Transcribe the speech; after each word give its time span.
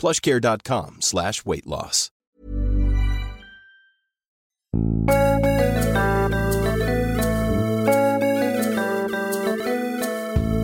plushcare.com 0.00 0.96
slash 1.00 1.44
weight 1.44 1.66
loss. 1.66 2.10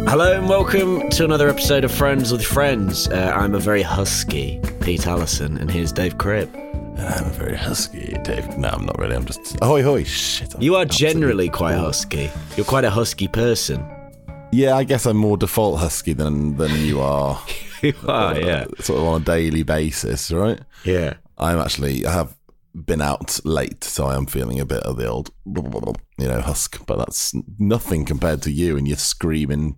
Hello 0.08 0.38
and 0.38 0.48
welcome 0.48 1.10
to 1.10 1.24
another 1.24 1.50
episode 1.50 1.84
of 1.84 1.92
Friends 1.92 2.32
with 2.32 2.42
Friends. 2.42 3.08
Uh, 3.08 3.32
I'm 3.36 3.54
a 3.54 3.58
very 3.58 3.82
husky 3.82 4.58
Pete 4.80 5.06
Allison, 5.06 5.58
and 5.58 5.70
here's 5.70 5.92
Dave 5.92 6.16
Cribb. 6.16 6.48
I'm 6.96 7.26
a 7.26 7.30
very 7.30 7.56
husky, 7.56 8.16
Dave. 8.22 8.56
No, 8.56 8.68
I'm 8.68 8.86
not 8.86 8.98
really. 8.98 9.14
I'm 9.14 9.26
just. 9.26 9.56
Ahoy, 9.60 9.82
hoy. 9.82 10.04
Shit. 10.04 10.54
I'm 10.54 10.62
You 10.62 10.76
are 10.76 10.86
generally 10.86 11.50
quite 11.50 11.74
husky. 11.74 12.30
You're 12.56 12.64
quite 12.64 12.84
a 12.84 12.90
husky 12.90 13.28
person. 13.28 13.84
Yeah, 14.52 14.76
I 14.76 14.84
guess 14.84 15.04
I'm 15.04 15.18
more 15.18 15.36
default 15.36 15.80
husky 15.80 16.14
than 16.14 16.56
than 16.56 16.70
you 16.86 17.00
are. 17.00 17.38
You 17.82 17.94
are, 18.08 18.38
yeah. 18.38 18.64
Sort 18.80 19.00
of 19.00 19.06
on 19.06 19.22
a 19.22 19.24
daily 19.24 19.62
basis, 19.62 20.30
right? 20.30 20.60
Yeah. 20.84 21.14
I'm 21.38 21.58
actually. 21.58 22.06
I 22.06 22.12
have 22.12 22.36
been 22.74 23.00
out 23.00 23.40
late, 23.44 23.84
so 23.84 24.06
I 24.06 24.16
am 24.16 24.26
feeling 24.26 24.60
a 24.60 24.66
bit 24.66 24.82
of 24.82 24.96
the 24.96 25.06
old, 25.08 25.30
you 25.44 26.28
know, 26.28 26.40
husk. 26.40 26.84
But 26.86 26.98
that's 26.98 27.32
nothing 27.58 28.04
compared 28.04 28.42
to 28.42 28.50
you, 28.50 28.76
and 28.76 28.86
you're 28.88 28.96
screaming 28.96 29.76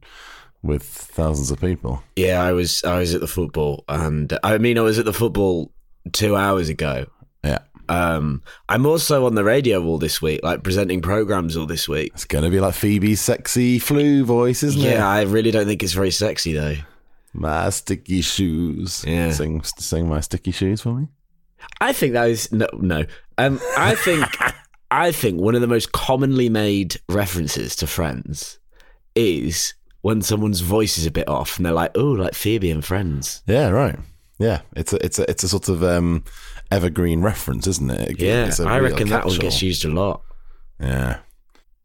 with 0.62 0.82
thousands 0.82 1.50
of 1.50 1.60
people. 1.60 2.02
Yeah, 2.16 2.42
I 2.42 2.52
was 2.52 2.82
I 2.84 2.98
was 2.98 3.14
at 3.14 3.20
the 3.20 3.26
football, 3.28 3.84
and 3.88 4.36
I 4.42 4.58
mean 4.58 4.78
I 4.78 4.82
was 4.82 4.98
at 4.98 5.04
the 5.04 5.12
football 5.12 5.72
two 6.12 6.34
hours 6.36 6.68
ago. 6.68 7.06
Yeah, 7.44 7.58
Um, 7.88 8.42
I'm 8.68 8.84
also 8.86 9.26
on 9.26 9.34
the 9.36 9.44
radio 9.44 9.84
all 9.84 9.98
this 9.98 10.20
week, 10.20 10.40
like 10.42 10.62
presenting 10.64 11.00
programs 11.00 11.56
all 11.56 11.66
this 11.66 11.88
week. 11.88 12.10
it's 12.14 12.24
going 12.24 12.42
to 12.44 12.50
be 12.50 12.58
like 12.60 12.74
Phoebe's 12.74 13.20
sexy 13.20 13.78
flu 13.78 14.24
voice, 14.24 14.62
isn't 14.64 14.80
it? 14.80 14.94
Yeah, 14.94 15.06
I 15.08 15.22
really 15.22 15.50
don't 15.52 15.66
think 15.66 15.82
it's 15.84 15.92
very 15.92 16.10
sexy 16.10 16.52
though. 16.52 16.76
My 17.34 17.70
sticky 17.70 18.22
shoes. 18.22 19.04
Yeah. 19.06 19.30
Sing, 19.30 19.62
sing 19.62 20.08
my 20.08 20.20
sticky 20.20 20.52
shoes 20.52 20.80
for 20.80 20.92
me. 20.94 21.08
I 21.80 21.92
think 21.92 22.12
that 22.12 22.28
is 22.28 22.50
no, 22.52 22.66
no. 22.74 23.04
Um, 23.36 23.60
I 23.76 23.94
think 23.94 24.24
I 24.90 25.12
think 25.12 25.40
one 25.40 25.54
of 25.54 25.60
the 25.60 25.66
most 25.66 25.92
commonly 25.92 26.48
made 26.48 27.00
references 27.08 27.76
to 27.76 27.86
Friends 27.86 28.58
is 29.14 29.74
when 30.00 30.22
someone's 30.22 30.60
voice 30.60 30.96
is 30.98 31.06
a 31.06 31.10
bit 31.10 31.28
off 31.28 31.56
and 31.56 31.66
they're 31.66 31.72
like, 31.72 31.92
"Oh, 31.94 32.12
like 32.12 32.34
Phoebe 32.34 32.70
and 32.70 32.84
Friends." 32.84 33.42
Yeah, 33.46 33.68
right. 33.68 33.98
Yeah, 34.38 34.60
it's 34.76 34.92
a 34.92 35.04
it's 35.04 35.18
a 35.18 35.28
it's 35.30 35.42
a 35.42 35.48
sort 35.48 35.68
of 35.68 35.82
um, 35.82 36.24
evergreen 36.70 37.22
reference, 37.22 37.66
isn't 37.66 37.90
it? 37.90 38.20
Yeah, 38.20 38.46
It's 38.46 38.60
a 38.60 38.68
I 38.68 38.78
reckon 38.78 39.08
that 39.08 39.26
one 39.26 39.38
gets 39.38 39.62
used 39.62 39.84
a 39.84 39.88
lot. 39.90 40.22
Yeah. 40.80 41.18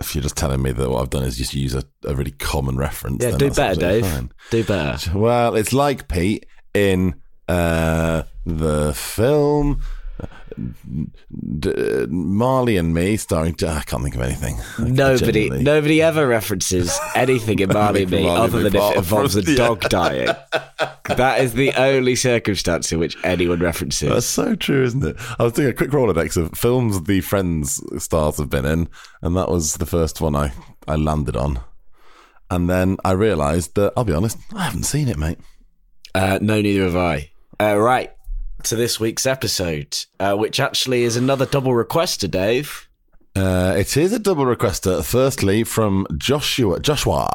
If 0.03 0.15
you're 0.15 0.21
just 0.21 0.37
telling 0.37 0.61
me 0.61 0.71
that 0.71 0.89
what 0.89 1.01
I've 1.01 1.09
done 1.09 1.23
is 1.23 1.37
just 1.37 1.53
use 1.53 1.73
a, 1.73 1.83
a 2.05 2.13
really 2.15 2.31
common 2.31 2.77
reference, 2.77 3.23
Yeah, 3.23 3.37
do 3.37 3.49
better, 3.51 3.79
Dave. 3.79 4.05
fine. 4.05 4.31
Do 4.51 4.63
better. 4.63 5.17
Well, 5.17 5.55
it's 5.55 5.73
like 5.73 6.07
Pete 6.07 6.45
in 6.73 7.15
uh, 7.47 8.23
the 8.45 8.93
film 8.93 9.81
D- 11.59 12.05
Marley 12.09 12.77
and 12.77 12.93
Me, 12.93 13.17
starring. 13.17 13.55
I 13.65 13.81
can't 13.81 14.03
think 14.03 14.15
of 14.15 14.21
anything. 14.21 14.57
Nobody, 14.79 15.49
nobody 15.49 16.01
ever 16.01 16.27
references 16.27 16.97
anything 17.15 17.59
in 17.59 17.69
Marley 17.73 18.03
and 18.03 18.11
Me 18.11 18.23
Marley 18.23 18.41
other 18.41 18.63
than 18.63 18.75
if 18.75 18.81
it 18.81 18.97
involves 18.97 19.35
a 19.35 19.55
dog 19.55 19.81
dying. 19.89 20.27
that 21.05 21.41
is 21.41 21.53
the 21.53 21.73
only 21.73 22.15
circumstance 22.15 22.91
in 22.91 22.99
which 22.99 23.17
anyone 23.23 23.59
references. 23.59 24.09
That's 24.09 24.25
so 24.25 24.55
true, 24.55 24.83
isn't 24.83 25.03
it? 25.03 25.15
I 25.39 25.43
was 25.43 25.53
doing 25.53 25.69
a 25.69 25.73
quick 25.73 25.91
Rolodex 25.91 26.37
of 26.37 26.57
films 26.57 27.01
the 27.03 27.21
Friends 27.21 27.81
stars 28.03 28.37
have 28.37 28.49
been 28.49 28.65
in, 28.65 28.89
and 29.21 29.35
that 29.35 29.49
was 29.49 29.75
the 29.75 29.85
first 29.85 30.21
one 30.21 30.35
I, 30.35 30.53
I 30.87 30.95
landed 30.95 31.35
on. 31.35 31.59
And 32.49 32.69
then 32.69 32.97
I 33.03 33.11
realised 33.11 33.75
that, 33.75 33.93
I'll 33.97 34.03
be 34.03 34.13
honest, 34.13 34.37
I 34.53 34.65
haven't 34.65 34.83
seen 34.83 35.07
it, 35.07 35.17
mate. 35.17 35.39
Uh, 36.13 36.37
no, 36.41 36.61
neither 36.61 36.83
have 36.83 36.95
I. 36.95 37.31
Uh, 37.59 37.77
right 37.77 38.11
to 38.63 38.75
this 38.75 38.99
week's 38.99 39.25
episode, 39.25 39.97
uh, 40.19 40.35
which 40.35 40.59
actually 40.59 41.03
is 41.03 41.15
another 41.15 41.45
double 41.45 41.73
request 41.73 42.21
to 42.21 42.27
Dave. 42.27 42.87
Uh, 43.35 43.73
it 43.77 43.97
is 43.97 44.13
a 44.13 44.19
double 44.19 44.45
requester. 44.45 45.03
Firstly, 45.03 45.63
from 45.63 46.05
Joshua. 46.17 46.79
Joshua. 46.79 47.29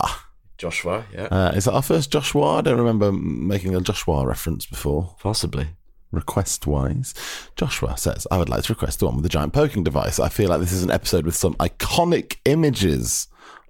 Joshua, 0.57 1.05
yeah, 1.13 1.25
Uh, 1.31 1.53
is 1.55 1.65
that 1.67 1.73
our 1.73 1.83
first 1.83 2.11
Joshua? 2.11 2.57
I 2.57 2.61
don't 2.63 2.79
remember 2.79 3.13
making 3.13 3.75
a 3.77 3.81
Joshua 3.81 4.27
reference 4.27 4.67
before. 4.67 5.15
possibly. 5.21 5.69
Request 6.11 6.67
wise, 6.67 7.13
Joshua 7.55 7.97
says, 7.99 8.27
I 8.31 8.39
would 8.39 8.49
like 8.49 8.63
to 8.65 8.73
request 8.73 8.99
the 8.99 9.05
one 9.07 9.17
with 9.17 9.25
the 9.25 9.29
giant 9.29 9.53
poking 9.53 9.85
device. 9.85 10.19
I 10.19 10.31
feel 10.31 10.49
like 10.49 10.59
this 10.61 10.73
is 10.73 10.83
an 10.83 10.91
episode 10.91 11.27
with 11.27 11.35
some 11.37 11.55
iconic 11.57 12.37
images. 12.47 13.29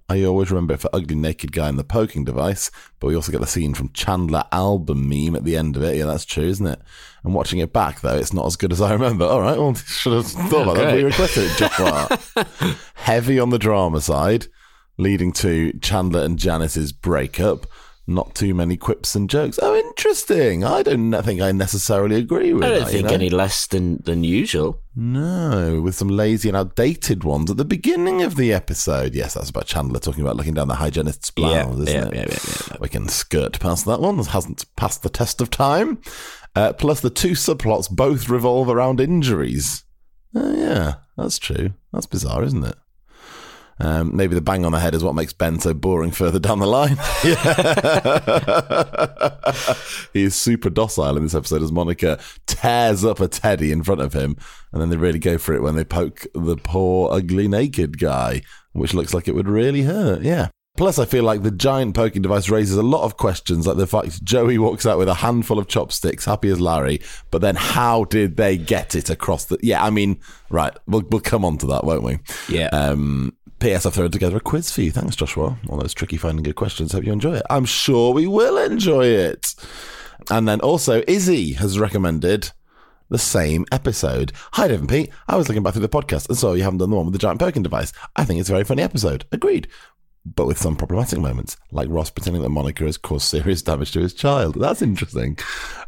I 0.09 0.23
always 0.23 0.49
remember 0.49 0.73
it 0.73 0.79
for 0.79 0.89
Ugly 0.91 1.15
Naked 1.15 1.51
Guy 1.51 1.69
and 1.69 1.77
the 1.77 1.83
poking 1.83 2.23
device, 2.23 2.71
but 2.99 3.07
we 3.07 3.15
also 3.15 3.31
get 3.31 3.41
the 3.41 3.47
scene 3.47 3.75
from 3.75 3.93
Chandler 3.93 4.43
album 4.51 5.07
meme 5.07 5.35
at 5.35 5.43
the 5.43 5.55
end 5.55 5.75
of 5.75 5.83
it. 5.83 5.97
Yeah, 5.97 6.05
that's 6.05 6.25
true, 6.25 6.45
isn't 6.45 6.65
it? 6.65 6.81
And 7.23 7.35
watching 7.35 7.59
it 7.59 7.71
back, 7.71 8.01
though, 8.01 8.17
it's 8.17 8.33
not 8.33 8.47
as 8.47 8.55
good 8.55 8.71
as 8.71 8.81
I 8.81 8.91
remember. 8.91 9.25
All 9.25 9.41
right, 9.41 9.57
well, 9.57 9.73
should 9.85 10.13
have 10.13 10.25
thought 10.25 10.63
about 10.63 10.77
that. 10.77 10.95
We 10.95 11.03
requested 11.03 11.51
it, 11.51 11.57
Joshua. 11.57 12.19
Heavy 12.95 13.39
on 13.39 13.51
the 13.51 13.59
drama 13.59 14.01
side, 14.01 14.47
leading 14.97 15.31
to 15.33 15.73
Chandler 15.79 16.23
and 16.23 16.39
Janice's 16.39 16.91
breakup. 16.91 17.67
Not 18.09 18.33
too 18.33 18.55
many 18.55 18.75
quips 18.75 19.13
and 19.13 19.29
jokes. 19.29 19.59
Oh, 19.61 19.75
interesting. 19.75 20.63
I 20.63 20.81
don't 20.81 21.11
think 21.21 21.41
I 21.41 21.51
necessarily 21.51 22.15
agree 22.15 22.53
with 22.53 22.63
I 22.63 22.69
don't 22.69 22.79
that, 22.79 22.85
you 22.87 22.91
think 22.97 23.07
know? 23.09 23.13
any 23.13 23.29
less 23.29 23.67
than 23.67 24.01
than 24.03 24.23
usual. 24.23 24.81
No, 24.95 25.79
with 25.83 25.93
some 25.93 26.07
lazy 26.07 26.49
and 26.49 26.57
outdated 26.57 27.23
ones 27.23 27.51
at 27.51 27.57
the 27.57 27.65
beginning 27.65 28.23
of 28.23 28.35
the 28.35 28.51
episode. 28.51 29.13
Yes, 29.13 29.35
that's 29.35 29.51
about 29.51 29.67
Chandler 29.67 29.99
talking 29.99 30.21
about 30.23 30.35
looking 30.37 30.55
down 30.55 30.67
the 30.67 30.75
hygienist's 30.75 31.29
blouse, 31.29 31.53
Yeah, 31.53 31.71
isn't 31.83 31.87
yeah, 31.87 32.05
it? 32.07 32.13
yeah, 32.15 32.25
yeah, 32.27 32.67
yeah. 32.71 32.77
We 32.79 32.89
can 32.89 33.07
skirt 33.09 33.59
past 33.59 33.85
that 33.85 34.01
one. 34.01 34.19
It 34.19 34.25
hasn't 34.27 34.65
passed 34.75 35.03
the 35.03 35.09
test 35.09 35.39
of 35.39 35.51
time. 35.51 36.01
Uh, 36.55 36.73
plus, 36.73 37.01
the 37.01 37.11
two 37.11 37.33
subplots 37.33 37.91
both 37.91 38.27
revolve 38.27 38.69
around 38.69 38.99
injuries. 38.99 39.83
Oh, 40.33 40.51
yeah, 40.55 40.95
that's 41.15 41.37
true. 41.37 41.73
That's 41.93 42.07
bizarre, 42.07 42.43
isn't 42.43 42.63
it? 42.65 42.75
Um, 43.81 44.15
maybe 44.15 44.35
the 44.35 44.41
bang 44.41 44.65
on 44.65 44.73
the 44.73 44.79
head 44.79 44.93
is 44.93 45.03
what 45.03 45.15
makes 45.15 45.31
Ben 45.31 45.59
so 45.59 45.73
boring 45.73 46.11
further 46.11 46.39
down 46.39 46.59
the 46.59 46.67
line. 46.67 46.97
He 50.13 50.23
is 50.23 50.35
super 50.35 50.69
docile 50.69 51.17
in 51.17 51.23
this 51.23 51.35
episode 51.35 51.61
as 51.61 51.71
Monica 51.71 52.19
tears 52.47 53.05
up 53.05 53.19
a 53.19 53.27
teddy 53.27 53.71
in 53.71 53.83
front 53.83 54.01
of 54.01 54.13
him, 54.13 54.37
and 54.71 54.81
then 54.81 54.89
they 54.89 54.97
really 54.97 55.19
go 55.19 55.37
for 55.37 55.53
it 55.53 55.61
when 55.61 55.75
they 55.75 55.83
poke 55.83 56.25
the 56.33 56.57
poor, 56.57 57.13
ugly, 57.13 57.47
naked 57.47 57.99
guy, 57.99 58.41
which 58.73 58.93
looks 58.93 59.13
like 59.13 59.27
it 59.27 59.35
would 59.35 59.47
really 59.47 59.83
hurt. 59.83 60.21
Yeah. 60.21 60.49
Plus, 60.77 60.97
I 60.97 61.05
feel 61.05 61.25
like 61.25 61.43
the 61.43 61.51
giant 61.51 61.93
poking 61.93 62.21
device 62.21 62.49
raises 62.49 62.77
a 62.77 62.83
lot 62.83 63.03
of 63.03 63.17
questions, 63.17 63.67
like 63.67 63.75
the 63.75 63.87
fact 63.87 64.23
Joey 64.23 64.57
walks 64.57 64.85
out 64.85 64.97
with 64.97 65.09
a 65.09 65.15
handful 65.15 65.59
of 65.59 65.67
chopsticks, 65.67 66.23
happy 66.23 66.47
as 66.47 66.61
Larry, 66.61 67.01
but 67.31 67.41
then 67.41 67.55
how 67.55 68.05
did 68.05 68.37
they 68.37 68.55
get 68.55 68.95
it 68.95 69.09
across 69.09 69.45
the? 69.45 69.57
Yeah, 69.61 69.83
I 69.83 69.89
mean, 69.89 70.21
right, 70.49 70.71
we'll 70.87 71.03
we'll 71.09 71.19
come 71.19 71.43
on 71.43 71.57
to 71.57 71.65
that, 71.67 71.83
won't 71.83 72.03
we? 72.03 72.19
Yeah. 72.47 72.67
Um, 72.67 73.35
P.S. 73.59 73.85
I've 73.85 73.93
thrown 73.93 74.11
together 74.11 74.37
a 74.37 74.41
quiz 74.41 74.71
for 74.71 74.81
you. 74.81 74.91
Thanks, 74.91 75.15
Joshua. 75.15 75.57
All 75.67 75.77
those 75.77 75.93
tricky 75.93 76.17
finding 76.17 76.43
good 76.43 76.55
questions. 76.55 76.93
Hope 76.93 77.03
you 77.03 77.11
enjoy 77.11 77.35
it. 77.35 77.45
I'm 77.49 77.65
sure 77.65 78.13
we 78.13 78.25
will 78.25 78.57
enjoy 78.57 79.05
it. 79.05 79.53
And 80.31 80.47
then 80.47 80.61
also, 80.61 81.03
Izzy 81.07 81.53
has 81.53 81.79
recommended 81.79 82.51
the 83.09 83.17
same 83.17 83.65
episode. 83.71 84.31
Hi, 84.53 84.67
Dave 84.67 84.79
and 84.79 84.89
Pete. 84.89 85.11
I 85.27 85.35
was 85.35 85.47
looking 85.49 85.63
back 85.63 85.73
through 85.73 85.81
the 85.81 85.89
podcast 85.89 86.29
and 86.29 86.37
saw 86.37 86.53
you 86.53 86.63
haven't 86.63 86.77
done 86.79 86.89
the 86.89 86.95
one 86.95 87.05
with 87.05 87.13
the 87.13 87.19
giant 87.19 87.39
poking 87.39 87.63
device. 87.63 87.91
I 88.15 88.23
think 88.23 88.39
it's 88.39 88.49
a 88.49 88.53
very 88.53 88.63
funny 88.63 88.83
episode. 88.83 89.25
Agreed. 89.31 89.67
But 90.35 90.45
with 90.45 90.57
some 90.57 90.75
problematic 90.75 91.19
moments, 91.19 91.57
like 91.71 91.87
Ross 91.89 92.09
pretending 92.09 92.41
that 92.41 92.49
Monica 92.49 92.83
has 92.83 92.97
caused 92.97 93.27
serious 93.27 93.61
damage 93.61 93.91
to 93.91 94.01
his 94.01 94.13
child. 94.13 94.55
That's 94.55 94.81
interesting. 94.81 95.37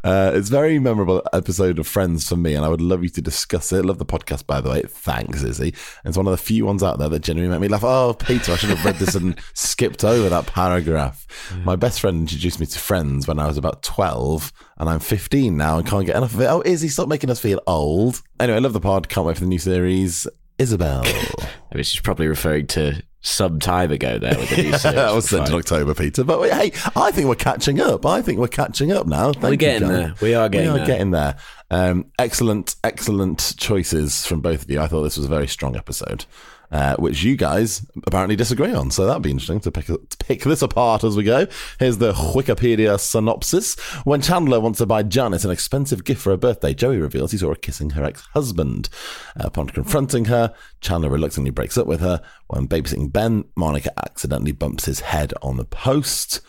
Uh, 0.04 0.32
it's 0.34 0.48
a 0.48 0.52
very 0.52 0.78
memorable 0.78 1.22
episode 1.32 1.78
of 1.78 1.86
Friends 1.86 2.28
for 2.28 2.36
me, 2.36 2.54
and 2.54 2.64
I 2.64 2.68
would 2.68 2.80
love 2.80 3.02
you 3.02 3.08
to 3.10 3.22
discuss 3.22 3.72
it. 3.72 3.84
Love 3.84 3.98
the 3.98 4.06
podcast, 4.06 4.46
by 4.46 4.60
the 4.60 4.70
way. 4.70 4.82
Thanks, 4.82 5.42
Izzy. 5.42 5.74
It's 6.04 6.16
one 6.16 6.26
of 6.26 6.32
the 6.32 6.36
few 6.36 6.66
ones 6.66 6.82
out 6.82 6.98
there 6.98 7.08
that 7.08 7.22
genuinely 7.22 7.56
made 7.56 7.66
me 7.66 7.68
laugh. 7.68 7.84
Oh, 7.84 8.14
Peter, 8.14 8.52
I 8.52 8.56
should 8.56 8.70
have 8.70 8.84
read 8.84 8.96
this 8.96 9.14
and 9.14 9.38
skipped 9.54 10.04
over 10.04 10.28
that 10.28 10.46
paragraph. 10.46 11.26
My 11.64 11.76
best 11.76 12.00
friend 12.00 12.20
introduced 12.20 12.60
me 12.60 12.66
to 12.66 12.78
Friends 12.78 13.28
when 13.28 13.38
I 13.38 13.46
was 13.46 13.58
about 13.58 13.82
12, 13.82 14.52
and 14.78 14.88
I'm 14.88 15.00
15 15.00 15.56
now 15.56 15.78
and 15.78 15.86
can't 15.86 16.06
get 16.06 16.16
enough 16.16 16.34
of 16.34 16.40
it. 16.40 16.46
Oh, 16.46 16.62
Izzy, 16.64 16.88
stop 16.88 17.08
making 17.08 17.30
us 17.30 17.40
feel 17.40 17.60
old. 17.66 18.22
Anyway, 18.40 18.56
I 18.56 18.60
love 18.60 18.72
the 18.72 18.80
pod. 18.80 19.08
Can't 19.08 19.26
wait 19.26 19.36
for 19.36 19.42
the 19.42 19.48
new 19.48 19.58
series. 19.58 20.26
Isabel. 20.58 21.02
I 21.06 21.74
mean, 21.74 21.84
she's 21.84 22.00
probably 22.00 22.28
referring 22.28 22.66
to 22.68 23.02
some 23.22 23.60
time 23.60 23.90
ago 23.92 24.18
there 24.18 24.36
with 24.36 24.50
the 24.50 24.62
new 24.62 24.70
that 24.72 25.14
was 25.14 25.28
sent 25.28 25.48
in 25.48 25.54
October, 25.54 25.94
Peter. 25.94 26.24
But 26.24 26.50
hey, 26.50 26.72
I 26.96 27.10
think 27.12 27.28
we're 27.28 27.34
catching 27.36 27.80
up. 27.80 28.04
I 28.04 28.20
think 28.20 28.38
we're 28.38 28.48
catching 28.48 28.92
up 28.92 29.06
now. 29.06 29.32
Thank 29.32 29.42
We're 29.44 29.50
you, 29.52 29.56
getting 29.56 29.88
John. 29.88 29.92
there. 29.92 30.14
We 30.20 30.34
are 30.34 30.48
getting 30.48 30.72
we 30.72 30.74
are 30.74 30.78
there. 30.78 30.86
getting 30.86 31.10
there. 31.12 31.36
Um, 31.70 32.06
excellent, 32.18 32.76
excellent 32.84 33.54
choices 33.56 34.26
from 34.26 34.40
both 34.40 34.62
of 34.64 34.70
you. 34.70 34.80
I 34.80 34.88
thought 34.88 35.02
this 35.04 35.16
was 35.16 35.26
a 35.26 35.30
very 35.30 35.46
strong 35.48 35.76
episode, 35.76 36.26
uh, 36.72 36.96
which 36.96 37.22
you 37.22 37.36
guys 37.36 37.86
apparently 38.06 38.34
disagree 38.34 38.72
on. 38.72 38.90
So 38.90 39.06
that'd 39.06 39.22
be 39.22 39.30
interesting 39.30 39.60
to 39.60 39.70
pick, 39.70 39.86
to 39.86 40.16
pick 40.18 40.42
this 40.42 40.62
apart 40.62 41.04
as 41.04 41.16
we 41.16 41.22
go. 41.22 41.46
Here's 41.78 41.98
the 41.98 42.12
Wikipedia 42.12 42.98
synopsis. 42.98 43.78
When 44.04 44.22
Chandler 44.22 44.58
wants 44.58 44.78
to 44.78 44.86
buy 44.86 45.02
Janice 45.02 45.44
an 45.44 45.50
expensive 45.50 46.02
gift 46.04 46.22
for 46.22 46.30
her 46.30 46.38
birthday, 46.38 46.72
Joey 46.72 46.98
reveals 46.98 47.32
he 47.32 47.38
saw 47.38 47.50
her 47.50 47.54
kissing 47.54 47.90
her 47.90 48.04
ex-husband. 48.04 48.88
Upon 49.36 49.68
confronting 49.68 50.24
her, 50.26 50.54
Chandler 50.80 51.10
reluctantly 51.10 51.50
breaks 51.50 51.76
up 51.76 51.86
with 51.86 52.00
her. 52.00 52.22
When 52.48 52.66
babysitting 52.66 53.12
Ben, 53.12 53.44
Monica 53.54 53.92
accidentally 53.98 54.52
bumps 54.52 54.86
his 54.86 55.00
head 55.00 55.34
on 55.42 55.58
the 55.58 55.66
post. 55.66 56.40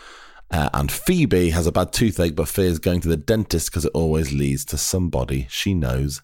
Uh, 0.50 0.70
and 0.74 0.92
Phoebe 0.92 1.50
has 1.50 1.68
a 1.68 1.72
bad 1.72 1.92
toothache 1.92 2.36
but 2.36 2.48
fears 2.48 2.80
going 2.80 3.02
to 3.02 3.10
the 3.10 3.18
dentist 3.18 3.72
because 3.72 3.86
it 3.86 3.92
always 3.94 4.32
leads 4.32 4.64
to 4.66 4.78
somebody 4.78 5.48
she 5.50 5.74
knows 5.74 6.22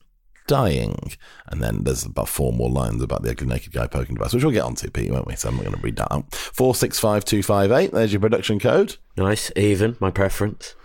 dying. 0.49 1.13
And 1.47 1.61
then 1.61 1.83
there's 1.83 2.03
about 2.03 2.27
four 2.27 2.51
more 2.51 2.69
lines 2.69 3.01
about 3.01 3.21
the 3.21 3.29
ugly 3.29 3.47
naked 3.47 3.71
guy 3.71 3.87
poking 3.87 4.15
device, 4.15 4.33
which 4.33 4.43
we'll 4.43 4.51
get 4.51 4.63
onto, 4.63 4.89
Pete, 4.89 5.11
won't 5.11 5.27
we? 5.27 5.35
So 5.35 5.47
I'm 5.47 5.55
not 5.55 5.63
going 5.65 5.75
to 5.75 5.81
read 5.81 5.95
that 5.97 6.11
out. 6.11 6.33
465258, 6.33 7.91
there's 7.91 8.11
your 8.11 8.19
production 8.19 8.59
code. 8.59 8.97
Nice, 9.15 9.51
even, 9.55 9.95
my 9.99 10.11
preference. 10.11 10.75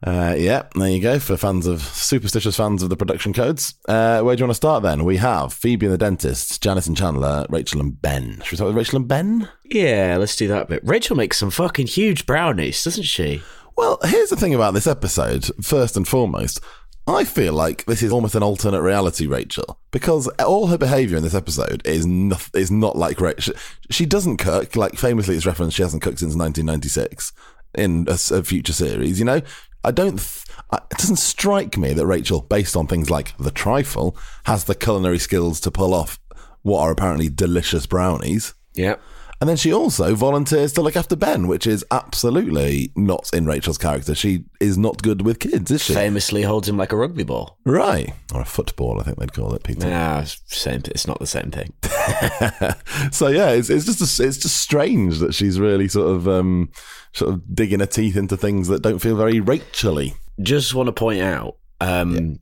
Uh, 0.00 0.36
yeah, 0.38 0.62
there 0.76 0.90
you 0.90 1.02
go 1.02 1.18
for 1.18 1.36
fans 1.36 1.66
of 1.66 1.82
superstitious 1.82 2.56
fans 2.56 2.84
of 2.84 2.88
the 2.88 2.96
production 2.96 3.32
codes. 3.32 3.74
Uh, 3.88 4.20
where 4.20 4.36
do 4.36 4.40
you 4.40 4.46
want 4.46 4.52
to 4.52 4.54
start 4.54 4.84
then? 4.84 5.04
We 5.04 5.16
have 5.16 5.52
Phoebe 5.52 5.86
and 5.86 5.92
the 5.92 5.98
dentist, 5.98 6.62
Janice 6.62 6.86
and 6.86 6.96
Chandler, 6.96 7.44
Rachel 7.48 7.80
and 7.80 8.00
Ben. 8.00 8.40
Should 8.44 8.52
we 8.52 8.56
start 8.56 8.68
with 8.68 8.76
Rachel 8.76 8.98
and 8.98 9.08
Ben? 9.08 9.48
Yeah, 9.64 10.16
let's 10.18 10.36
do 10.36 10.46
that 10.48 10.68
bit. 10.68 10.82
Rachel 10.84 11.16
makes 11.16 11.38
some 11.38 11.50
fucking 11.50 11.88
huge 11.88 12.26
brownies, 12.26 12.84
doesn't 12.84 13.02
she? 13.02 13.42
Well, 13.76 13.98
here's 14.04 14.30
the 14.30 14.36
thing 14.36 14.54
about 14.54 14.74
this 14.74 14.88
episode. 14.88 15.50
First 15.62 15.96
and 15.96 16.06
foremost, 16.06 16.60
I 17.08 17.24
feel 17.24 17.54
like 17.54 17.86
this 17.86 18.02
is 18.02 18.12
almost 18.12 18.34
an 18.34 18.42
alternate 18.42 18.82
reality, 18.82 19.26
Rachel, 19.26 19.80
because 19.90 20.28
all 20.38 20.66
her 20.66 20.76
behaviour 20.76 21.16
in 21.16 21.22
this 21.22 21.34
episode 21.34 21.80
is 21.86 22.04
not, 22.04 22.50
is 22.54 22.70
not 22.70 22.96
like 22.96 23.18
Rachel. 23.18 23.54
She 23.90 24.04
doesn't 24.04 24.36
cook. 24.36 24.76
Like 24.76 24.96
famously, 24.96 25.34
it's 25.34 25.46
referenced 25.46 25.76
she 25.76 25.82
hasn't 25.82 26.02
cooked 26.02 26.18
since 26.18 26.36
1996 26.36 27.32
in 27.74 28.06
a 28.08 28.42
future 28.42 28.74
series. 28.74 29.18
You 29.18 29.24
know, 29.24 29.40
I 29.84 29.90
don't. 29.90 30.18
Th- 30.18 30.44
it 30.70 30.98
doesn't 30.98 31.16
strike 31.16 31.78
me 31.78 31.94
that 31.94 32.06
Rachel, 32.06 32.42
based 32.42 32.76
on 32.76 32.86
things 32.86 33.08
like 33.08 33.34
the 33.38 33.50
trifle, 33.50 34.14
has 34.44 34.64
the 34.64 34.74
culinary 34.74 35.18
skills 35.18 35.60
to 35.60 35.70
pull 35.70 35.94
off 35.94 36.18
what 36.60 36.80
are 36.80 36.90
apparently 36.90 37.30
delicious 37.30 37.86
brownies. 37.86 38.52
Yeah. 38.74 38.96
And 39.40 39.48
then 39.48 39.56
she 39.56 39.72
also 39.72 40.16
volunteers 40.16 40.72
to 40.72 40.82
look 40.82 40.96
after 40.96 41.14
Ben, 41.14 41.46
which 41.46 41.66
is 41.66 41.84
absolutely 41.92 42.90
not 42.96 43.30
in 43.32 43.46
Rachel's 43.46 43.78
character. 43.78 44.14
She 44.14 44.44
is 44.60 44.76
not 44.76 45.00
good 45.02 45.24
with 45.24 45.38
kids, 45.38 45.70
is 45.70 45.84
she? 45.84 45.94
Famously 45.94 46.42
holds 46.42 46.68
him 46.68 46.76
like 46.76 46.92
a 46.92 46.96
rugby 46.96 47.22
ball. 47.22 47.56
Right. 47.64 48.12
Or 48.34 48.40
a 48.40 48.44
football, 48.44 49.00
I 49.00 49.04
think 49.04 49.18
they'd 49.18 49.32
call 49.32 49.54
it, 49.54 49.62
Peter. 49.62 49.88
Nah, 49.88 50.24
same. 50.24 50.82
It's 50.86 51.06
not 51.06 51.20
the 51.20 51.26
same 51.26 51.52
thing. 51.52 51.72
so 53.12 53.28
yeah, 53.28 53.50
it's, 53.50 53.70
it's 53.70 53.84
just 53.84 54.18
it's 54.18 54.38
just 54.38 54.56
strange 54.56 55.18
that 55.18 55.34
she's 55.34 55.60
really 55.60 55.86
sort 55.86 56.08
of 56.08 56.26
um, 56.26 56.70
sort 57.12 57.32
of 57.32 57.54
digging 57.54 57.78
her 57.78 57.86
teeth 57.86 58.16
into 58.16 58.36
things 58.36 58.66
that 58.68 58.82
don't 58.82 58.98
feel 58.98 59.16
very 59.16 59.38
Rachel-y. 59.38 60.14
Just 60.42 60.74
want 60.74 60.88
to 60.88 60.92
point 60.92 61.20
out, 61.20 61.56
um, 61.80 62.40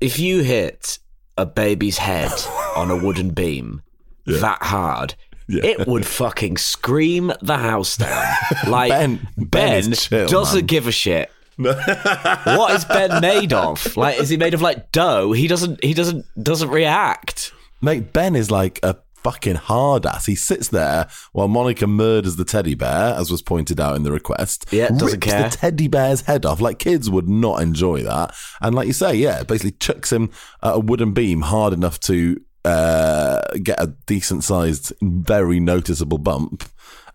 if 0.00 0.18
you 0.18 0.42
hit 0.42 0.98
a 1.38 1.46
baby's 1.46 1.98
head 1.98 2.32
on 2.76 2.90
a 2.90 2.96
wooden 2.96 3.30
beam 3.30 3.82
that 4.26 4.62
hard, 4.62 5.14
it 5.48 5.86
would 5.86 6.06
fucking 6.06 6.56
scream 6.56 7.32
the 7.42 7.56
house 7.58 7.96
down. 7.96 8.32
Like 8.68 8.90
Ben- 8.90 9.28
Ben 9.36 9.82
Ben, 9.84 9.92
chill, 9.92 10.26
doesn't 10.28 10.60
man. 10.60 10.66
give 10.66 10.86
a 10.86 10.92
shit. 10.92 11.30
what 11.56 12.74
is 12.74 12.84
Ben 12.84 13.20
made 13.20 13.52
of? 13.52 13.96
Like, 13.96 14.18
is 14.20 14.28
he 14.28 14.36
made 14.36 14.54
of 14.54 14.60
like 14.62 14.92
dough? 14.92 15.32
He 15.32 15.46
doesn't. 15.48 15.82
He 15.82 15.94
doesn't. 15.94 16.26
Doesn't 16.42 16.68
react. 16.68 17.52
Mate, 17.80 18.12
Ben 18.12 18.36
is 18.36 18.50
like 18.50 18.78
a 18.82 18.96
fucking 19.22 19.56
hard 19.56 20.06
ass. 20.06 20.26
He 20.26 20.34
sits 20.34 20.68
there 20.68 21.08
while 21.32 21.48
Monica 21.48 21.86
murders 21.86 22.36
the 22.36 22.44
teddy 22.44 22.74
bear, 22.74 23.14
as 23.14 23.30
was 23.30 23.42
pointed 23.42 23.80
out 23.80 23.96
in 23.96 24.02
the 24.02 24.12
request. 24.12 24.66
Yeah, 24.70 24.88
doesn't 24.88 25.24
rips 25.24 25.26
care. 25.26 25.48
the 25.48 25.56
teddy 25.56 25.88
bear's 25.88 26.22
head 26.22 26.44
off. 26.46 26.60
Like 26.60 26.78
kids 26.78 27.10
would 27.10 27.28
not 27.28 27.60
enjoy 27.62 28.02
that. 28.02 28.34
And 28.60 28.74
like 28.74 28.86
you 28.86 28.92
say, 28.92 29.14
yeah, 29.14 29.42
basically 29.42 29.72
chucks 29.72 30.12
him 30.12 30.30
at 30.62 30.74
a 30.74 30.78
wooden 30.78 31.12
beam 31.12 31.40
hard 31.42 31.72
enough 31.72 31.98
to 32.00 32.40
uh, 32.66 33.40
get 33.62 33.80
a 33.80 33.94
decent 34.06 34.44
sized, 34.44 34.92
very 35.00 35.60
noticeable 35.60 36.18
bump. 36.18 36.64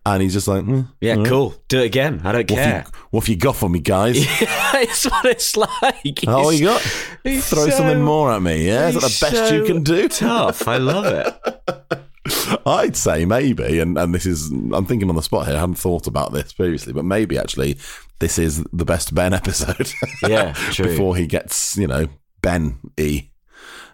And 0.04 0.24
he's 0.24 0.34
just 0.34 0.48
like, 0.48 0.64
mm, 0.64 0.88
Yeah, 1.00 1.14
right. 1.16 1.28
cool. 1.28 1.54
Do 1.68 1.80
it 1.82 1.86
again. 1.86 2.22
I 2.24 2.32
don't 2.32 2.50
What 2.50 2.58
care. 2.58 2.84
you, 2.88 2.92
what 3.12 3.24
have 3.24 3.30
you 3.30 3.36
got 3.36 3.56
for 3.56 3.70
me, 3.70 3.80
guys? 3.80 4.18
yeah, 4.42 4.72
it's 4.78 5.06
what 5.06 5.26
it's 5.26 5.56
like. 5.56 6.24
Oh, 6.28 6.50
you 6.50 6.66
got? 6.66 6.82
Throw 7.24 7.42
so- 7.42 7.70
something 7.70 8.02
more 8.02 8.32
at 8.32 8.42
me, 8.42 8.66
yeah? 8.66 8.88
Is 8.88 8.96
that 8.96 9.02
the 9.02 9.32
best 9.32 9.54
you 9.54 9.64
can 9.66 9.84
do? 9.84 10.08
Tough. 10.10 10.68
I 10.68 10.78
love 10.78 11.06
it. 11.06 12.02
I'd 12.66 12.96
say 12.96 13.26
maybe, 13.26 13.80
and, 13.80 13.98
and 13.98 14.14
this 14.16 14.26
is, 14.26 14.50
I'm 14.50 14.86
thinking 14.86 15.10
on 15.10 15.16
the 15.16 15.22
spot 15.22 15.48
here, 15.48 15.56
I 15.56 15.60
hadn't 15.60 15.76
thought 15.76 16.08
about 16.08 16.34
this 16.34 16.54
previously, 16.54 16.94
but 16.94 17.04
maybe 17.06 17.38
actually 17.38 17.78
this 18.20 18.40
is 18.40 18.64
the 18.74 18.86
best 18.86 19.14
Ben 19.14 19.34
episode. 19.34 19.92
Yeah, 20.28 20.54
true. 20.54 20.86
Before 20.88 21.16
he 21.16 21.28
gets, 21.28 21.78
you 21.78 21.88
know, 21.88 22.08
Ben 22.42 22.78
E. 22.98 23.24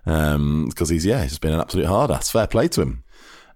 Because 0.05 0.89
he's, 0.89 1.05
yeah, 1.05 1.21
he's 1.21 1.31
just 1.31 1.41
been 1.41 1.53
an 1.53 1.59
absolute 1.59 1.85
hard 1.87 2.11
ass. 2.11 2.31
Fair 2.31 2.47
play 2.47 2.67
to 2.69 2.81
him. 2.81 3.03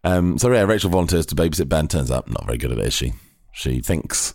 Um, 0.04 0.38
so, 0.38 0.52
yeah, 0.52 0.64
Rachel 0.64 0.90
volunteers 0.90 1.26
to 1.28 1.36
babysit 1.36 1.70
Ben. 1.70 1.88
Turns 1.88 2.10
out 2.12 2.30
not 2.30 2.46
very 2.46 2.58
good 2.58 2.72
at 2.72 2.80
it, 2.80 2.88
is 2.88 2.94
she? 2.94 3.14
She 3.54 3.82
thinks 3.82 4.34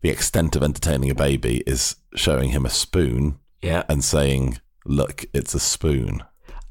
the 0.00 0.08
extent 0.10 0.56
of 0.56 0.62
entertaining 0.62 1.10
a 1.10 1.14
baby 1.14 1.62
is 1.66 1.96
showing 2.14 2.50
him 2.50 2.64
a 2.64 2.70
spoon 2.70 3.38
Yeah. 3.62 3.82
and 3.88 4.04
saying, 4.04 4.60
look, 4.84 5.24
it's 5.34 5.54
a 5.54 5.60
spoon. 5.60 6.22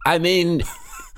I 0.05 0.19
mean, 0.19 0.63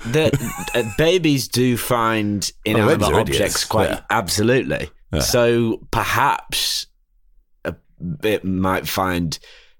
the 0.06 0.30
uh, 0.74 0.82
babies 0.98 1.48
do 1.48 1.76
find 1.76 2.50
Oh, 2.66 2.70
inanimate 2.70 3.02
are 3.02 3.20
objects 3.20 3.40
idiots, 3.40 3.64
quite 3.64 3.90
yeah. 3.90 4.00
absolutely. 4.10 4.90
Yeah. 5.12 5.20
So 5.20 5.86
perhaps 5.90 6.86
a, 7.64 7.74
it 8.22 8.44
might 8.44 8.86
find 8.88 9.38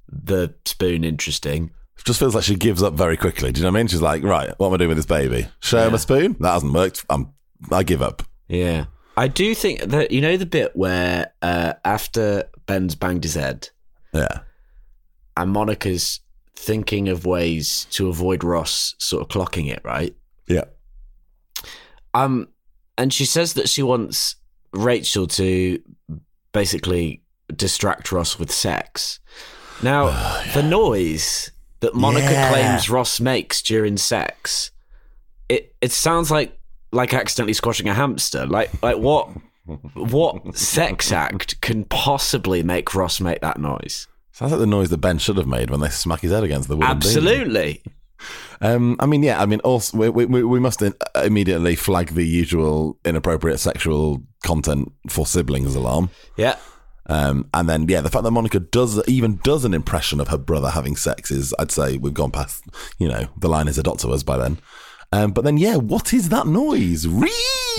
the 0.08 0.54
spoon 0.64 1.04
interesting. 1.04 1.70
Just 2.08 2.18
feels 2.18 2.34
like 2.34 2.42
she 2.44 2.56
gives 2.56 2.82
up 2.82 2.94
very 2.94 3.16
quickly. 3.16 3.52
Do 3.52 3.60
you 3.60 3.62
know 3.64 3.70
what 3.70 3.76
I 3.78 3.80
mean? 3.80 3.86
She's 3.86 4.02
like, 4.02 4.24
right, 4.24 4.52
what 4.58 4.66
am 4.68 4.74
I 4.74 4.76
doing 4.78 4.88
with 4.88 4.98
this 4.98 5.06
baby? 5.06 5.46
Show 5.60 5.78
him 5.86 5.90
Yeah. 5.90 5.96
a 5.96 5.98
spoon? 5.98 6.36
That 6.40 6.52
hasn't 6.54 6.72
worked. 6.72 7.04
I'm, 7.08 7.32
I 7.70 7.82
give 7.84 8.02
up. 8.02 8.22
Yeah. 8.48 8.86
I 9.16 9.28
do 9.28 9.54
think 9.54 9.80
that 9.82 10.10
you 10.10 10.20
know 10.20 10.36
the 10.36 10.46
bit 10.46 10.74
where 10.74 11.32
uh, 11.42 11.74
after 11.84 12.44
Ben's 12.66 12.94
banged 12.94 13.24
his 13.24 13.34
head 13.34 13.68
Yeah. 14.12 14.40
and 15.36 15.52
Monica's 15.52 16.20
thinking 16.56 17.08
of 17.08 17.24
ways 17.26 17.86
to 17.92 18.08
avoid 18.08 18.42
Ross 18.42 18.94
sort 18.98 19.22
of 19.22 19.28
clocking 19.28 19.70
it, 19.70 19.80
right? 19.84 20.14
Yeah. 20.48 20.64
Um, 22.14 22.48
and 22.96 23.12
she 23.12 23.24
says 23.24 23.52
that 23.54 23.68
she 23.68 23.82
wants 23.82 24.36
Rachel 24.72 25.26
to 25.28 25.80
basically 26.52 27.22
distract 27.54 28.10
Ross 28.12 28.38
with 28.38 28.50
sex. 28.50 29.20
Now, 29.82 30.06
the 30.54 30.62
noise 30.62 31.50
that 31.80 31.94
Monica 31.94 32.30
Yeah. 32.32 32.50
claims 32.50 32.90
Ross 32.90 33.20
makes 33.20 33.62
during 33.62 33.96
sex, 33.96 34.70
it 35.48 35.74
it 35.80 35.92
sounds 35.92 36.30
like 36.30 36.58
like 36.92 37.12
accidentally 37.14 37.52
squashing 37.54 37.88
a 37.88 37.94
hamster. 37.94 38.46
Like 38.46 38.70
like 38.82 38.96
what 38.98 39.28
what 39.94 40.56
sex 40.56 41.12
act 41.12 41.60
can 41.60 41.84
possibly 41.84 42.62
make 42.62 42.94
Ross 42.94 43.20
make 43.20 43.40
that 43.40 43.58
noise? 43.58 44.06
Sounds 44.32 44.52
like 44.52 44.60
the 44.60 44.66
noise 44.66 44.88
that 44.90 44.98
Ben 44.98 45.18
should 45.18 45.36
have 45.36 45.46
made 45.48 45.68
when 45.70 45.80
they 45.80 45.88
smack 45.88 46.20
his 46.20 46.30
head 46.32 46.44
against 46.44 46.68
the 46.68 46.76
wooden 46.76 46.98
beam. 46.98 47.08
Absolutely. 47.08 47.82
Um, 48.60 48.96
I 48.98 49.06
mean, 49.06 49.22
yeah. 49.22 49.40
I 49.40 49.46
mean, 49.46 49.60
also 49.60 49.96
we 49.96 50.08
we, 50.08 50.24
we 50.26 50.42
we 50.42 50.58
must 50.60 50.82
in- 50.82 50.94
immediately 51.22 51.76
flag 51.76 52.14
the 52.14 52.24
usual 52.26 52.98
inappropriate 53.04 53.60
sexual 53.60 54.22
content 54.44 54.90
for 55.08 55.26
siblings 55.26 55.74
alarm. 55.74 56.10
Yeah. 56.36 56.56
Um, 57.08 57.48
and 57.54 57.68
then 57.68 57.88
yeah, 57.88 58.02
the 58.02 58.10
fact 58.10 58.24
that 58.24 58.30
Monica 58.30 58.60
does 58.60 59.06
even 59.08 59.40
does 59.42 59.64
an 59.64 59.72
impression 59.72 60.20
of 60.20 60.28
her 60.28 60.38
brother 60.38 60.70
having 60.70 60.96
sex 60.96 61.30
is, 61.30 61.54
I'd 61.58 61.70
say, 61.70 61.96
we've 61.96 62.14
gone 62.14 62.30
past. 62.30 62.64
You 62.98 63.08
know, 63.08 63.28
the 63.36 63.48
line 63.48 63.68
is 63.68 63.78
a 63.78 63.82
dot 63.82 63.98
to 64.00 64.10
us 64.10 64.22
by 64.22 64.36
then. 64.36 64.58
Um, 65.10 65.32
but 65.32 65.44
then, 65.44 65.56
yeah, 65.56 65.76
what 65.76 66.12
is 66.12 66.28
that 66.28 66.46
noise? 66.46 67.06
Ree! 67.06 67.32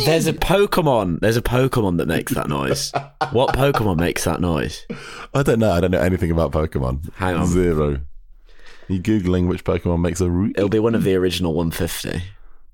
There's 0.06 0.26
a 0.26 0.34
Pokemon. 0.34 1.20
There's 1.20 1.38
a 1.38 1.44
Pokemon 1.44 1.98
that 1.98 2.08
makes 2.08 2.34
that 2.34 2.48
noise. 2.48 2.92
what 3.32 3.54
Pokemon 3.54 3.98
makes 3.98 4.24
that 4.24 4.42
noise? 4.42 4.86
I 5.34 5.44
don't 5.44 5.60
know. 5.60 5.72
I 5.72 5.80
don't 5.80 5.92
know 5.92 6.00
anything 6.00 6.32
about 6.32 6.52
Pokemon. 6.52 7.14
Hang 7.14 7.36
on. 7.36 7.46
Zero. 7.46 8.00
You 8.88 9.00
Googling 9.00 9.48
which 9.48 9.64
Pokemon 9.64 10.02
makes 10.02 10.22
a 10.22 10.30
ree? 10.30 10.54
It'll 10.56 10.70
be 10.70 10.80
one 10.80 10.96
of 10.96 11.04
the 11.04 11.14
original 11.16 11.54
150. 11.54 12.24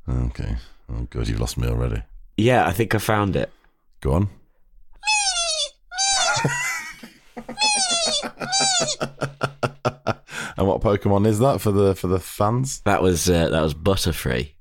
Okay. 0.07 0.55
Oh, 0.89 1.07
God, 1.09 1.27
you've 1.27 1.41
lost 1.41 1.57
me 1.57 1.67
already. 1.67 2.03
Yeah, 2.37 2.65
I 2.65 2.71
think 2.71 2.95
I 2.95 2.99
found 2.99 3.35
it. 3.35 3.51
Go 3.99 4.13
on. 4.13 4.29
and 10.57 10.67
what 10.67 10.81
Pokemon 10.81 11.27
is 11.27 11.39
that 11.39 11.61
for 11.61 11.71
the 11.71 11.95
for 11.95 12.07
the 12.07 12.19
fans? 12.19 12.81
That 12.81 13.01
was 13.01 13.29
uh, 13.29 13.49
that 13.49 13.61
was 13.61 13.73
Butterfree. 13.73 14.51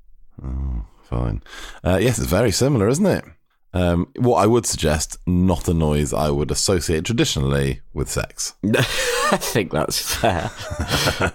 Oh, 0.42 0.84
fine. 1.02 1.42
Uh, 1.84 1.98
yes, 2.00 2.18
it's 2.18 2.28
very 2.28 2.50
similar, 2.50 2.88
isn't 2.88 3.06
it? 3.06 3.24
Um, 3.72 4.12
what 4.16 4.36
I 4.36 4.46
would 4.46 4.66
suggest, 4.66 5.16
not 5.26 5.66
a 5.66 5.74
noise 5.74 6.12
I 6.12 6.30
would 6.30 6.52
associate 6.52 7.04
traditionally 7.04 7.80
with 7.92 8.08
sex. 8.08 8.54
I 8.64 9.36
think 9.36 9.72
that's 9.72 10.14
fair. 10.14 10.50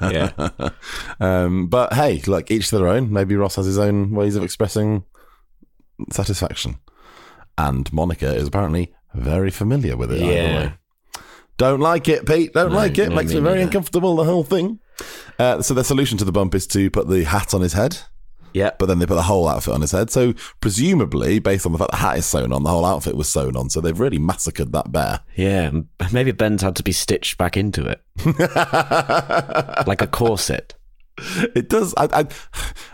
yeah. 0.10 0.32
Um, 1.20 1.68
but 1.68 1.94
hey, 1.94 2.22
like 2.28 2.50
each 2.50 2.70
to 2.70 2.78
their 2.78 2.88
own. 2.88 3.12
Maybe 3.12 3.36
Ross 3.36 3.58
has 3.58 3.66
his 3.66 3.78
own 3.78 4.12
ways 4.12 4.38
of 4.38 4.44
expressing 4.44 5.04
satisfaction, 6.12 6.78
and 7.58 7.92
Monica 7.92 8.34
is 8.34 8.48
apparently 8.48 8.94
very 9.14 9.52
familiar 9.52 9.98
with 9.98 10.12
it. 10.14 10.22
either 10.22 10.32
Yeah. 10.32 10.72
Don't 11.60 11.80
like 11.82 12.08
it, 12.08 12.26
Pete. 12.26 12.54
Don't 12.54 12.72
No, 12.72 12.76
like 12.78 12.98
it. 12.98 13.10
no, 13.10 13.16
Makes 13.16 13.30
me 13.30 13.36
me 13.36 13.42
very 13.42 13.56
neither. 13.58 13.68
uncomfortable. 13.68 14.16
The 14.16 14.24
whole 14.24 14.44
thing. 14.44 14.80
Uh, 15.38 15.62
so 15.62 15.74
their 15.76 15.84
solution 15.84 16.18
to 16.18 16.26
the 16.26 16.32
bump 16.32 16.56
is 16.56 16.66
to 16.68 16.90
put 16.90 17.08
the 17.08 17.24
hat 17.26 17.54
on 17.54 17.62
his 17.62 17.74
head. 17.74 18.00
Yeah. 18.52 18.72
but 18.80 18.88
then 18.88 18.98
they 18.98 19.06
put 19.06 19.14
the 19.14 19.22
whole 19.22 19.48
outfit 19.48 19.76
on 19.76 19.82
his 19.82 19.92
head. 19.92 20.10
So 20.10 20.34
presumably, 20.60 21.38
based 21.38 21.68
on 21.68 21.72
the 21.72 21.78
fact 21.78 21.92
the 21.92 21.98
hat 21.98 22.18
is 22.18 22.26
sewn 22.26 22.52
on, 22.52 22.64
the 22.64 22.70
whole 22.72 22.84
outfit 22.86 23.16
was 23.16 23.30
sewn 23.30 23.56
on. 23.56 23.70
So 23.70 23.80
they've 23.80 24.00
really 24.00 24.18
massacred 24.18 24.72
that 24.72 24.92
bear. 24.92 25.20
Yeah. 25.36 25.70
Maybe 26.12 26.32
Ben's 26.32 26.64
had 26.64 26.76
to 26.78 26.84
be 26.84 26.92
stitched 26.92 27.38
back 27.38 27.56
into 27.58 27.86
it 27.86 28.02
like 29.88 30.02
a 30.02 30.08
corset. 30.08 30.74
It 31.54 31.70
does. 31.70 31.94
I, 31.98 32.08
I, 32.14 32.28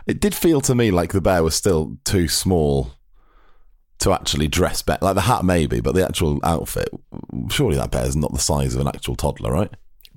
it 0.08 0.20
did 0.20 0.34
feel 0.36 0.60
to 0.62 0.74
me 0.76 0.90
like 0.92 1.14
the 1.14 1.22
bear 1.22 1.44
was 1.44 1.56
still 1.56 1.98
too 2.04 2.28
small 2.28 2.92
to 4.00 4.14
actually 4.14 4.48
dress 4.48 4.82
better. 4.82 5.06
Like 5.06 5.16
the 5.16 5.22
hat, 5.22 5.46
maybe, 5.46 5.80
but 5.80 5.96
the 5.96 6.06
actual 6.06 6.40
outfit. 6.44 6.90
Surely 7.50 7.78
that 7.78 7.92
bear 7.92 8.06
is 8.06 8.16
not 8.16 8.34
the 8.34 8.40
size 8.40 8.76
of 8.76 8.82
an 8.82 8.88
actual 8.88 9.16
toddler, 9.16 9.52
right? 9.52 9.72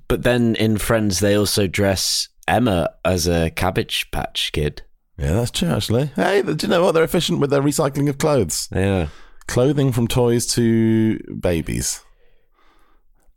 But 0.07 0.23
then 0.23 0.55
in 0.55 0.77
Friends, 0.77 1.19
they 1.19 1.35
also 1.35 1.67
dress 1.67 2.29
Emma 2.47 2.89
as 3.05 3.27
a 3.27 3.51
Cabbage 3.51 4.09
Patch 4.11 4.51
Kid. 4.51 4.81
Yeah, 5.17 5.33
that's 5.33 5.51
true. 5.51 5.69
Actually, 5.69 6.07
hey, 6.15 6.41
do 6.41 6.55
you 6.61 6.67
know 6.67 6.83
what? 6.83 6.93
They're 6.93 7.03
efficient 7.03 7.39
with 7.39 7.49
their 7.49 7.61
recycling 7.61 8.09
of 8.09 8.17
clothes. 8.17 8.69
Yeah. 8.71 9.07
clothing 9.47 9.91
from 9.91 10.07
toys 10.07 10.45
to 10.53 11.19
babies. 11.39 12.01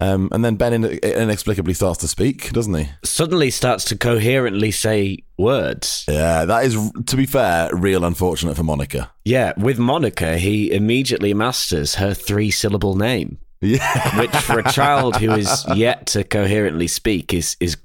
Um, 0.02 0.28
and 0.32 0.44
then 0.44 0.56
Ben 0.56 0.72
inexplicably 0.84 1.74
starts 1.74 2.00
to 2.00 2.08
speak, 2.08 2.50
doesn't 2.52 2.74
he? 2.74 2.88
Suddenly 3.04 3.50
starts 3.50 3.84
to 3.84 3.96
coherently 3.96 4.72
say 4.72 5.18
words. 5.38 6.04
Yeah, 6.08 6.44
that 6.44 6.64
is, 6.64 6.76
to 7.06 7.16
be 7.16 7.24
fair, 7.24 7.70
real 7.72 8.04
unfortunate 8.04 8.56
for 8.56 8.64
Monica. 8.64 9.12
Yeah. 9.24 9.52
With 9.56 9.78
Monica, 9.78 10.38
he 10.38 10.72
immediately 10.72 11.34
masters 11.34 11.94
her 11.96 12.14
three 12.14 12.50
syllable 12.50 12.96
name, 12.96 13.38
Yeah, 13.60 14.18
which 14.18 14.34
for 14.38 14.58
a 14.58 14.72
child 14.72 15.16
who 15.16 15.30
is 15.32 15.64
yet 15.76 16.06
to 16.08 16.24
coherently 16.24 16.88
speak 16.88 17.32
is, 17.32 17.56
is 17.60 17.76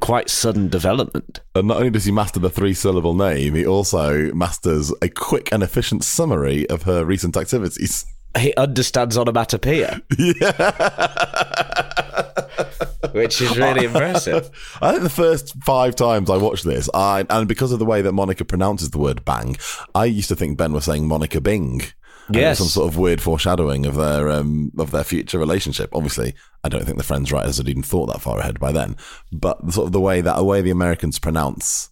quite 0.00 0.28
sudden 0.28 0.68
development. 0.68 1.40
and 1.54 1.68
not 1.68 1.78
only 1.78 1.90
does 1.90 2.04
he 2.04 2.12
master 2.12 2.38
the 2.38 2.50
three-syllable 2.50 3.14
name, 3.14 3.54
he 3.54 3.66
also 3.66 4.32
masters 4.34 4.92
a 5.00 5.08
quick 5.08 5.50
and 5.52 5.62
efficient 5.62 6.04
summary 6.04 6.68
of 6.68 6.82
her 6.82 7.04
recent 7.04 7.36
activities. 7.36 8.04
He 8.38 8.54
understands 8.56 9.18
onomatopoeia, 9.18 10.00
which 13.12 13.40
is 13.40 13.56
really 13.58 13.84
impressive. 13.84 14.50
I 14.80 14.92
think 14.92 15.02
the 15.02 15.10
first 15.10 15.54
five 15.62 15.96
times 15.96 16.30
I 16.30 16.36
watched 16.38 16.64
this, 16.64 16.88
I 16.94 17.26
and 17.28 17.46
because 17.46 17.72
of 17.72 17.78
the 17.78 17.84
way 17.84 18.02
that 18.02 18.12
Monica 18.12 18.44
pronounces 18.44 18.90
the 18.90 18.98
word 18.98 19.24
"bang," 19.24 19.56
I 19.94 20.06
used 20.06 20.28
to 20.28 20.36
think 20.36 20.56
Ben 20.58 20.72
was 20.72 20.84
saying 20.84 21.06
Monica 21.06 21.40
Bing. 21.40 21.82
Yes. 22.30 22.58
some 22.58 22.68
sort 22.68 22.88
of 22.88 22.96
weird 22.96 23.20
foreshadowing 23.20 23.84
of 23.84 23.96
their 23.96 24.30
um, 24.30 24.70
of 24.78 24.92
their 24.92 25.04
future 25.04 25.38
relationship. 25.38 25.90
Obviously, 25.92 26.34
I 26.64 26.68
don't 26.68 26.84
think 26.84 26.96
the 26.96 27.04
Friends 27.04 27.32
writers 27.32 27.58
had 27.58 27.68
even 27.68 27.82
thought 27.82 28.06
that 28.06 28.22
far 28.22 28.38
ahead 28.38 28.60
by 28.60 28.72
then. 28.72 28.96
But 29.32 29.72
sort 29.72 29.86
of 29.86 29.92
the 29.92 30.00
way 30.00 30.20
that 30.20 30.36
the 30.36 30.44
way 30.44 30.62
the 30.62 30.70
Americans 30.70 31.18
pronounce 31.18 31.90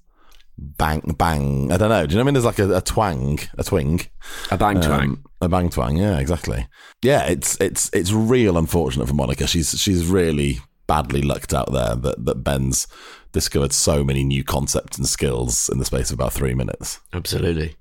bang 0.61 1.15
bang, 1.19 1.73
I 1.73 1.77
don't 1.77 1.89
know. 1.89 2.07
Do 2.07 2.13
you 2.13 2.19
know 2.19 2.25
what 2.25 2.25
I 2.25 2.27
mean? 2.27 2.35
There's 2.35 2.45
like 2.45 2.59
a, 2.59 2.77
a 2.77 2.81
twang, 2.81 3.39
a 3.57 3.65
twing. 3.65 4.07
A 4.51 4.59
bang 4.59 4.81
twang. 4.81 5.01
Um, 5.01 5.25
a 5.41 5.49
bang 5.49 5.71
twang, 5.71 5.97
yeah, 5.97 6.19
exactly. 6.19 6.67
Yeah, 7.03 7.27
it's 7.27 7.61
it's 7.61 7.91
it's 7.93 8.13
real 8.13 8.59
unfortunate 8.59 9.09
for 9.09 9.15
Monica. 9.15 9.47
She's 9.47 9.71
she's 9.71 10.07
really 10.07 10.61
badly 10.87 11.23
lucked 11.23 11.55
out 11.55 11.73
there 11.73 11.95
that 11.95 12.25
that 12.25 12.45
Ben's 12.45 12.87
discovered 13.33 13.73
so 13.73 14.05
many 14.05 14.25
new 14.25 14.45
concepts 14.45 14.99
and 14.99 15.07
skills 15.07 15.69
in 15.71 15.79
the 15.79 15.85
space 15.85 16.11
of 16.11 16.15
about 16.15 16.33
three 16.33 16.55
minutes. 16.55 17.01
Absolutely. 17.13 17.77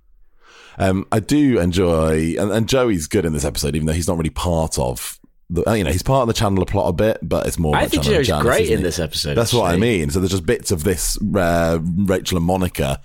Um, 0.78 1.06
I 1.12 1.20
do 1.20 1.60
enjoy, 1.60 2.36
and, 2.40 2.52
and 2.52 2.70
Joey's 2.70 3.08
good 3.08 3.26
in 3.26 3.34
this 3.34 3.44
episode, 3.44 3.76
even 3.76 3.86
though 3.86 3.94
he's 3.94 4.08
not 4.08 4.16
really 4.16 4.30
part 4.30 4.80
of 4.80 5.19
the. 5.50 5.64
You 5.76 5.84
know, 5.84 5.92
he's 5.92 6.04
part 6.04 6.22
of 6.22 6.28
the 6.28 6.34
Chandler 6.34 6.66
plot 6.66 6.90
a 6.90 6.94
bit, 6.94 7.20
but 7.22 7.48
it's 7.48 7.60
more. 7.60 7.76
I 7.76 7.88
think 7.88 8.04
Chandler 8.04 8.20
and 8.20 8.26
Joe's 8.26 8.28
Janice, 8.28 8.44
great 8.44 8.70
in 8.70 8.78
he? 8.78 8.84
this 8.84 9.00
episode. 9.00 9.36
That's 9.36 9.54
what 9.54 9.72
I 9.72 9.78
mean. 9.78 10.10
So 10.10 10.20
there's 10.20 10.32
just 10.32 10.46
bits 10.46 10.72
of 10.72 10.84
this 10.84 11.18
uh, 11.36 11.80
Rachel 11.82 12.38
and 12.38 12.46
Monica 12.46 13.02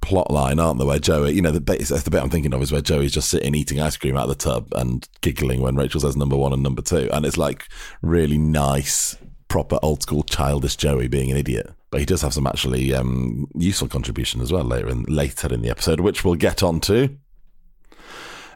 plot 0.00 0.30
line, 0.30 0.58
aren't 0.58 0.78
there? 0.78 0.86
Where 0.86 0.98
Joey, 0.98 1.32
you 1.32 1.42
know, 1.42 1.50
the 1.50 1.60
bit, 1.60 1.80
that's 1.80 2.02
the 2.02 2.10
bit 2.10 2.22
I'm 2.22 2.30
thinking 2.30 2.54
of 2.54 2.62
is 2.62 2.72
where 2.72 2.80
Joey's 2.80 3.12
just 3.12 3.30
sitting 3.30 3.54
eating 3.54 3.80
ice 3.80 3.96
cream 3.96 4.16
out 4.16 4.28
of 4.28 4.30
the 4.30 4.34
tub 4.34 4.68
and 4.74 5.08
giggling 5.20 5.60
when 5.60 5.76
Rachel 5.76 6.00
says 6.00 6.16
number 6.16 6.36
one 6.36 6.52
and 6.52 6.62
number 6.62 6.82
two, 6.82 7.08
and 7.12 7.24
it's 7.24 7.36
like 7.36 7.68
really 8.02 8.38
nice, 8.38 9.16
proper 9.48 9.78
old 9.82 10.02
school 10.02 10.22
childish 10.22 10.76
Joey 10.76 11.08
being 11.08 11.30
an 11.30 11.36
idiot. 11.36 11.72
But 11.90 12.00
he 12.00 12.06
does 12.06 12.22
have 12.22 12.34
some 12.34 12.46
actually 12.46 12.94
um, 12.94 13.48
useful 13.56 13.88
contribution 13.88 14.40
as 14.40 14.52
well 14.52 14.64
later 14.64 14.88
in 14.88 15.02
later 15.04 15.52
in 15.52 15.60
the 15.60 15.70
episode, 15.70 16.00
which 16.00 16.24
we'll 16.24 16.36
get 16.36 16.62
on 16.62 16.80
to. 16.82 17.16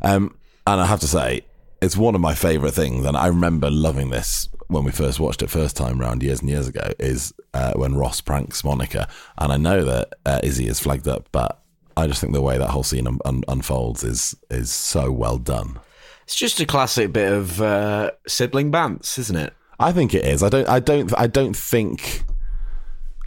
Um, 0.02 0.36
and 0.66 0.80
I 0.80 0.86
have 0.86 1.00
to 1.00 1.08
say, 1.08 1.42
it's 1.84 1.96
one 1.96 2.14
of 2.14 2.20
my 2.20 2.34
favourite 2.34 2.74
things, 2.74 3.04
and 3.04 3.16
I 3.16 3.26
remember 3.26 3.70
loving 3.70 4.10
this 4.10 4.48
when 4.68 4.84
we 4.84 4.90
first 4.90 5.20
watched 5.20 5.42
it 5.42 5.50
first 5.50 5.76
time 5.76 6.00
round 6.00 6.22
years 6.22 6.40
and 6.40 6.48
years 6.48 6.66
ago. 6.66 6.92
Is 6.98 7.34
uh, 7.52 7.74
when 7.74 7.94
Ross 7.94 8.20
pranks 8.20 8.64
Monica, 8.64 9.06
and 9.36 9.52
I 9.52 9.58
know 9.58 9.84
that 9.84 10.14
uh, 10.24 10.40
Izzy 10.42 10.66
is 10.66 10.80
flagged 10.80 11.06
up, 11.06 11.28
but 11.30 11.60
I 11.96 12.06
just 12.06 12.20
think 12.20 12.32
the 12.32 12.40
way 12.40 12.56
that 12.56 12.70
whole 12.70 12.82
scene 12.82 13.06
un- 13.06 13.20
un- 13.24 13.44
unfolds 13.48 14.02
is 14.02 14.34
is 14.50 14.70
so 14.70 15.12
well 15.12 15.36
done. 15.36 15.78
It's 16.24 16.34
just 16.34 16.58
a 16.58 16.66
classic 16.66 17.12
bit 17.12 17.30
of 17.30 17.60
uh, 17.60 18.12
sibling 18.26 18.72
bants, 18.72 19.18
isn't 19.18 19.36
it? 19.36 19.52
I 19.78 19.92
think 19.92 20.14
it 20.14 20.24
is. 20.24 20.42
I 20.42 20.48
don't. 20.48 20.68
I 20.68 20.80
don't. 20.80 21.12
I 21.18 21.26
don't 21.26 21.56
think. 21.56 22.24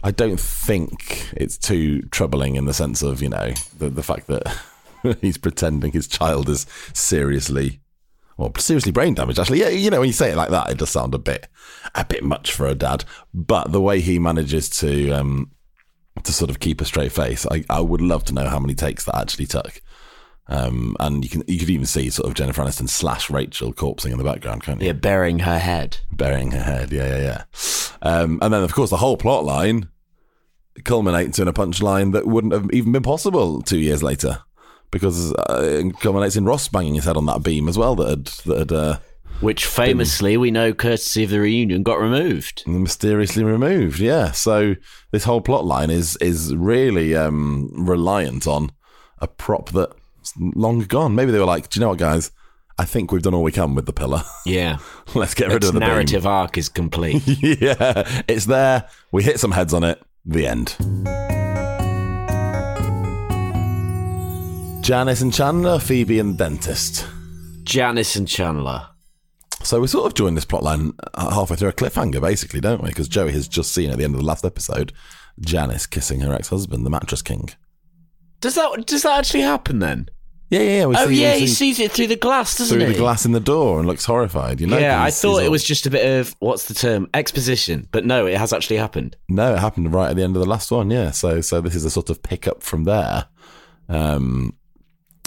I 0.02 0.10
don't 0.10 0.40
think 0.40 1.28
it's 1.36 1.58
too 1.58 2.02
troubling 2.10 2.56
in 2.56 2.64
the 2.64 2.74
sense 2.74 3.02
of 3.02 3.22
you 3.22 3.28
know 3.28 3.52
the 3.78 3.88
the 3.88 4.02
fact 4.02 4.26
that 4.26 4.52
he's 5.20 5.38
pretending 5.38 5.92
his 5.92 6.08
child 6.08 6.48
is 6.48 6.66
seriously, 6.92 7.80
well, 8.38 8.52
seriously 8.56 8.92
brain 8.92 9.14
damaged. 9.14 9.38
Actually, 9.38 9.60
yeah, 9.60 9.68
you 9.68 9.90
know 9.90 10.00
when 10.00 10.08
you 10.08 10.14
say 10.14 10.30
it 10.30 10.36
like 10.36 10.50
that, 10.50 10.70
it 10.70 10.78
does 10.78 10.90
sound 10.90 11.14
a 11.14 11.18
bit, 11.18 11.48
a 11.94 12.04
bit 12.04 12.24
much 12.24 12.52
for 12.52 12.66
a 12.66 12.74
dad. 12.74 13.04
But 13.34 13.72
the 13.72 13.80
way 13.80 14.00
he 14.00 14.18
manages 14.18 14.70
to 14.80 15.10
um 15.10 15.50
to 16.22 16.32
sort 16.32 16.48
of 16.48 16.60
keep 16.60 16.80
a 16.80 16.86
straight 16.86 17.12
face, 17.12 17.46
I 17.50 17.64
I 17.68 17.80
would 17.80 18.00
love 18.00 18.24
to 18.26 18.34
know 18.34 18.48
how 18.48 18.58
many 18.58 18.74
takes 18.74 19.04
that 19.04 19.16
actually 19.16 19.46
took. 19.46 19.82
Um, 20.50 20.96
and 20.98 21.22
you 21.24 21.28
can 21.28 21.42
you 21.46 21.58
could 21.58 21.68
even 21.68 21.84
see 21.84 22.08
sort 22.08 22.26
of 22.26 22.34
Jennifer 22.34 22.62
Aniston 22.62 22.88
slash 22.88 23.28
Rachel 23.28 23.74
corpsing 23.74 24.12
in 24.12 24.18
the 24.18 24.24
background, 24.24 24.62
can't 24.62 24.80
you? 24.80 24.86
Yeah, 24.86 24.92
burying 24.94 25.40
her 25.40 25.58
head. 25.58 25.98
burying 26.10 26.52
her 26.52 26.62
head. 26.62 26.90
Yeah, 26.90 27.18
yeah, 27.18 27.18
yeah. 27.18 27.44
Um, 28.00 28.38
and 28.40 28.54
then, 28.54 28.62
of 28.62 28.72
course, 28.72 28.90
the 28.90 28.96
whole 28.96 29.16
plot 29.18 29.44
line 29.44 29.88
culminates 30.84 31.38
in 31.38 31.48
a 31.48 31.52
punchline 31.52 32.12
that 32.12 32.26
wouldn't 32.26 32.54
have 32.54 32.70
even 32.72 32.92
been 32.92 33.02
possible 33.02 33.60
two 33.60 33.78
years 33.78 34.02
later, 34.02 34.38
because 34.90 35.32
uh, 35.34 35.60
it 35.86 36.00
culminates 36.00 36.36
in 36.36 36.44
Ross 36.44 36.68
banging 36.68 36.94
his 36.94 37.04
head 37.04 37.16
on 37.16 37.26
that 37.26 37.42
beam 37.42 37.68
as 37.68 37.76
well 37.78 37.94
that 37.96 38.08
had 38.08 38.24
that 38.46 38.58
had 38.58 38.72
uh, 38.72 38.98
Which 39.40 39.66
famously, 39.66 40.36
we 40.36 40.50
know, 40.50 40.72
courtesy 40.72 41.24
of 41.24 41.30
the 41.30 41.40
reunion, 41.40 41.82
got 41.82 42.00
removed. 42.00 42.64
mysteriously 42.66 43.44
removed. 43.44 43.98
Yeah. 44.00 44.32
So 44.32 44.74
this 45.12 45.24
whole 45.24 45.40
plot 45.40 45.64
line 45.64 45.90
is 45.90 46.16
is 46.20 46.54
really 46.56 47.14
um, 47.14 47.70
reliant 47.72 48.46
on 48.46 48.70
a 49.20 49.26
prop 49.26 49.70
that's 49.70 49.94
long 50.38 50.80
gone. 50.80 51.14
Maybe 51.14 51.32
they 51.32 51.38
were 51.38 51.44
like, 51.44 51.68
do 51.70 51.78
you 51.78 51.82
know 51.84 51.90
what, 51.90 51.98
guys? 51.98 52.30
I 52.80 52.84
think 52.84 53.10
we've 53.10 53.22
done 53.22 53.34
all 53.34 53.42
we 53.42 53.50
can 53.50 53.74
with 53.74 53.86
the 53.86 53.92
pillar. 53.92 54.22
Yeah. 54.46 54.78
Let's 55.14 55.34
get 55.34 55.48
rid 55.48 55.56
Its 55.56 55.66
of 55.68 55.74
the 55.74 55.80
beam. 55.80 55.88
narrative 55.88 56.26
arc 56.26 56.56
is 56.56 56.68
complete. 56.68 57.22
yeah, 57.26 58.22
it's 58.28 58.46
there. 58.46 58.88
We 59.12 59.24
hit 59.24 59.40
some 59.40 59.50
heads 59.50 59.74
on 59.74 59.82
it. 59.84 60.00
The 60.24 60.46
end. 60.46 61.27
Janice 64.88 65.20
and 65.20 65.34
Chandler, 65.34 65.78
Phoebe 65.78 66.18
and 66.18 66.32
the 66.32 66.44
dentist. 66.44 67.06
Janice 67.62 68.16
and 68.16 68.26
Chandler. 68.26 68.86
So 69.62 69.82
we 69.82 69.86
sort 69.86 70.06
of 70.06 70.14
joined 70.14 70.34
this 70.34 70.46
plotline 70.46 70.94
halfway 71.14 71.56
through 71.56 71.68
a 71.68 71.72
cliffhanger, 71.74 72.22
basically, 72.22 72.62
don't 72.62 72.82
we? 72.82 72.88
Because 72.88 73.06
Joey 73.06 73.32
has 73.32 73.46
just 73.46 73.74
seen 73.74 73.90
at 73.90 73.98
the 73.98 74.04
end 74.04 74.14
of 74.14 74.20
the 74.20 74.26
last 74.26 74.46
episode 74.46 74.94
Janice 75.40 75.84
kissing 75.84 76.20
her 76.20 76.32
ex-husband, 76.32 76.86
the 76.86 76.90
mattress 76.90 77.20
king. 77.20 77.50
Does 78.40 78.54
that 78.54 78.86
does 78.86 79.02
that 79.02 79.18
actually 79.18 79.42
happen 79.42 79.80
then? 79.80 80.08
Yeah, 80.48 80.60
yeah, 80.60 80.70
yeah. 80.78 80.86
We 80.86 80.96
oh 80.96 81.06
see, 81.08 81.22
yeah, 81.22 81.34
we 81.34 81.40
he 81.40 81.46
sees 81.48 81.78
it 81.80 81.92
through 81.92 82.06
the 82.06 82.16
glass, 82.16 82.56
doesn't 82.56 82.78
through 82.78 82.86
he? 82.86 82.94
the 82.94 82.98
glass 82.98 83.26
in 83.26 83.32
the 83.32 83.40
door 83.40 83.80
and 83.80 83.86
looks 83.86 84.06
horrified. 84.06 84.58
You 84.58 84.68
know. 84.68 84.78
yeah, 84.78 85.02
I 85.02 85.10
thought 85.10 85.42
it 85.42 85.44
all- 85.44 85.50
was 85.50 85.64
just 85.64 85.84
a 85.84 85.90
bit 85.90 86.18
of 86.18 86.34
what's 86.38 86.64
the 86.64 86.72
term 86.72 87.10
exposition, 87.12 87.86
but 87.92 88.06
no, 88.06 88.24
it 88.24 88.38
has 88.38 88.54
actually 88.54 88.78
happened. 88.78 89.18
No, 89.28 89.52
it 89.52 89.58
happened 89.58 89.92
right 89.92 90.08
at 90.08 90.16
the 90.16 90.22
end 90.22 90.34
of 90.34 90.40
the 90.40 90.48
last 90.48 90.70
one. 90.70 90.90
Yeah, 90.90 91.10
so 91.10 91.42
so 91.42 91.60
this 91.60 91.74
is 91.74 91.84
a 91.84 91.90
sort 91.90 92.08
of 92.08 92.22
pickup 92.22 92.62
from 92.62 92.84
there. 92.84 93.26
Um, 93.90 94.54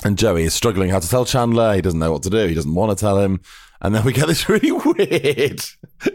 and 0.03 0.17
Joey 0.17 0.43
is 0.43 0.53
struggling 0.53 0.89
how 0.89 0.99
to 0.99 1.07
tell 1.07 1.25
Chandler. 1.25 1.75
He 1.75 1.81
doesn't 1.81 1.99
know 1.99 2.11
what 2.11 2.23
to 2.23 2.29
do. 2.29 2.47
He 2.47 2.53
doesn't 2.53 2.73
want 2.73 2.97
to 2.97 3.01
tell 3.01 3.19
him. 3.19 3.41
And 3.81 3.95
then 3.95 4.03
we 4.03 4.13
get 4.13 4.27
this 4.27 4.47
really 4.49 4.71
weird 4.71 5.63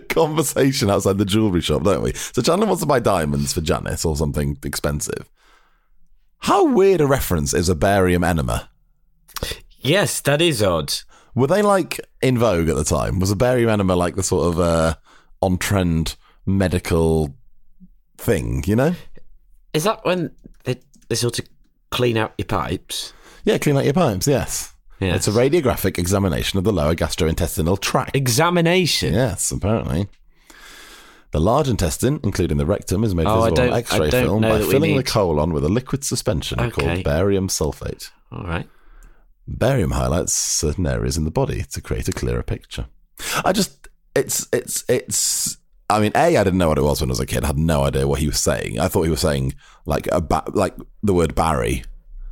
conversation 0.08 0.90
outside 0.90 1.18
the 1.18 1.24
jewelry 1.24 1.60
shop, 1.60 1.82
don't 1.82 2.02
we? 2.02 2.12
So 2.14 2.42
Chandler 2.42 2.66
wants 2.66 2.82
to 2.82 2.86
buy 2.86 3.00
diamonds 3.00 3.52
for 3.52 3.60
Janice 3.60 4.04
or 4.04 4.16
something 4.16 4.58
expensive. 4.64 5.30
How 6.38 6.64
weird 6.64 7.00
a 7.00 7.06
reference 7.06 7.54
is 7.54 7.68
a 7.68 7.74
barium 7.74 8.22
enema? 8.22 8.68
Yes, 9.80 10.20
that 10.22 10.40
is 10.40 10.62
odd. 10.62 10.92
Were 11.34 11.46
they 11.46 11.62
like 11.62 12.00
in 12.22 12.38
vogue 12.38 12.68
at 12.68 12.76
the 12.76 12.84
time? 12.84 13.18
Was 13.18 13.30
a 13.30 13.36
barium 13.36 13.70
enema 13.70 13.94
like 13.94 14.16
the 14.16 14.22
sort 14.22 14.48
of 14.48 14.60
uh, 14.60 14.94
on 15.42 15.58
trend 15.58 16.16
medical 16.44 17.34
thing? 18.16 18.64
You 18.66 18.76
know? 18.76 18.94
Is 19.72 19.84
that 19.84 20.04
when 20.04 20.34
they, 20.64 20.80
they 21.08 21.14
sort 21.14 21.38
of 21.38 21.46
clean 21.90 22.16
out 22.16 22.32
your 22.38 22.46
pipes? 22.46 23.12
Yeah, 23.46 23.56
clean 23.58 23.76
out 23.78 23.84
your 23.84 23.94
pipes. 23.94 24.26
Yes. 24.26 24.74
Yes. 25.00 25.16
It's 25.16 25.28
a 25.28 25.30
radiographic 25.38 25.98
examination 25.98 26.58
of 26.58 26.64
the 26.64 26.72
lower 26.72 26.94
gastrointestinal 26.94 27.80
tract. 27.80 28.14
Examination. 28.16 29.14
Yes, 29.14 29.50
apparently. 29.50 30.08
The 31.32 31.40
large 31.40 31.68
intestine, 31.68 32.18
including 32.22 32.56
the 32.56 32.66
rectum, 32.66 33.04
is 33.04 33.14
made 33.14 33.26
Oh, 33.26 33.40
I 33.42 33.50
visible 33.50 33.56
don't- 33.56 33.68
on 33.68 33.72
I 33.74 33.78
X-ray 33.78 34.10
don't 34.10 34.24
film 34.24 34.40
know 34.42 34.48
by 34.50 34.58
that 34.58 34.66
we 34.66 34.70
filling 34.72 34.90
the 34.92 34.96
need- 34.98 35.06
colon 35.06 35.52
with 35.52 35.64
a 35.64 35.68
liquid 35.68 36.02
suspension 36.04 36.60
Okay. 36.60 36.70
called 36.70 37.04
barium 37.04 37.48
sulfate. 37.48 38.10
All 38.32 38.44
right. 38.44 38.68
Barium 39.46 39.92
highlights 39.92 40.32
certain 40.32 40.86
areas 40.86 41.16
in 41.16 41.24
the 41.24 41.30
body 41.30 41.64
to 41.72 41.80
create 41.80 42.08
a 42.08 42.12
clearer 42.12 42.42
picture. 42.42 42.86
I 43.44 43.52
just, 43.52 43.88
it's, 44.16 44.48
it's, 44.52 44.84
it's. 44.88 45.56
I 45.88 46.00
mean, 46.00 46.10
a, 46.16 46.36
I 46.36 46.42
didn't 46.42 46.58
know 46.58 46.68
what 46.68 46.78
it 46.78 46.82
was 46.82 47.00
when 47.00 47.10
I 47.10 47.12
was 47.12 47.20
a 47.20 47.26
kid. 47.26 47.44
I 47.44 47.48
had 47.48 47.58
no 47.58 47.84
idea 47.84 48.08
what 48.08 48.18
he 48.18 48.26
was 48.26 48.40
saying. 48.40 48.80
I 48.80 48.88
thought 48.88 49.02
he 49.04 49.10
was 49.10 49.20
saying 49.20 49.54
like 49.84 50.08
a 50.10 50.20
ba- 50.20 50.50
like 50.52 50.74
the 51.02 51.14
word 51.14 51.36
Barry. 51.36 51.84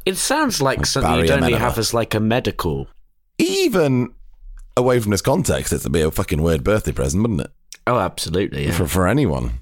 It 0.07 0.17
sounds 0.17 0.61
like 0.61 0.85
something 0.87 1.17
you'd 1.17 1.31
only 1.31 1.55
have 1.55 1.79
as 1.79 1.95
like 1.95 2.15
a 2.15 2.21
medical. 2.21 2.89
Even 3.39 4.15
away 4.77 5.01
from 5.01 5.11
this 5.11 5.23
context, 5.23 5.73
it'd 5.73 5.91
be 5.93 6.03
a 6.03 6.11
fucking 6.11 6.43
weird 6.43 6.63
birthday 6.63 6.93
present, 6.93 7.23
wouldn't 7.23 7.41
it? 7.41 7.51
Oh, 7.87 7.99
absolutely. 7.99 8.67
Yeah. 8.67 8.73
For 8.73 8.87
for 8.87 9.09
anyone. 9.09 9.61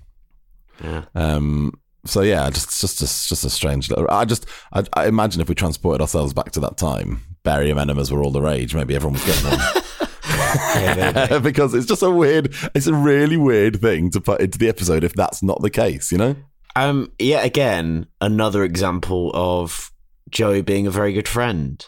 yeah. 0.82 1.04
Um, 1.14 1.72
so 2.04 2.22
yeah, 2.22 2.50
just 2.50 2.68
it's 2.68 2.98
just 2.98 3.28
just 3.28 3.44
a 3.44 3.50
strange. 3.50 3.88
Little, 3.88 4.10
I 4.10 4.24
just 4.24 4.46
I, 4.72 4.84
I 4.94 5.06
imagine 5.06 5.40
if 5.40 5.48
we 5.48 5.54
transported 5.54 6.00
ourselves 6.00 6.32
back 6.32 6.50
to 6.52 6.60
that 6.60 6.76
time, 6.76 7.22
barium 7.44 7.78
enemas 7.78 8.10
were 8.10 8.22
all 8.22 8.32
the 8.32 8.42
rage. 8.42 8.74
Maybe 8.74 8.96
everyone 8.96 9.14
was 9.14 9.24
getting 9.24 9.50
one 9.50 11.42
because 11.42 11.74
it's 11.74 11.86
just 11.86 12.02
a 12.02 12.10
weird. 12.10 12.54
It's 12.74 12.88
a 12.88 12.94
really 12.94 13.36
weird 13.36 13.80
thing 13.80 14.10
to 14.10 14.20
put 14.20 14.40
into 14.40 14.58
the 14.58 14.68
episode 14.68 15.04
if 15.04 15.14
that's 15.14 15.42
not 15.42 15.62
the 15.62 15.70
case. 15.70 16.10
You 16.10 16.18
know? 16.18 16.36
Um. 16.74 17.12
Yet 17.18 17.44
again, 17.44 18.06
another 18.20 18.64
example 18.64 19.30
of 19.34 19.91
Joey 20.30 20.62
being 20.62 20.86
a 20.86 20.90
very 20.90 21.12
good 21.12 21.28
friend. 21.28 21.84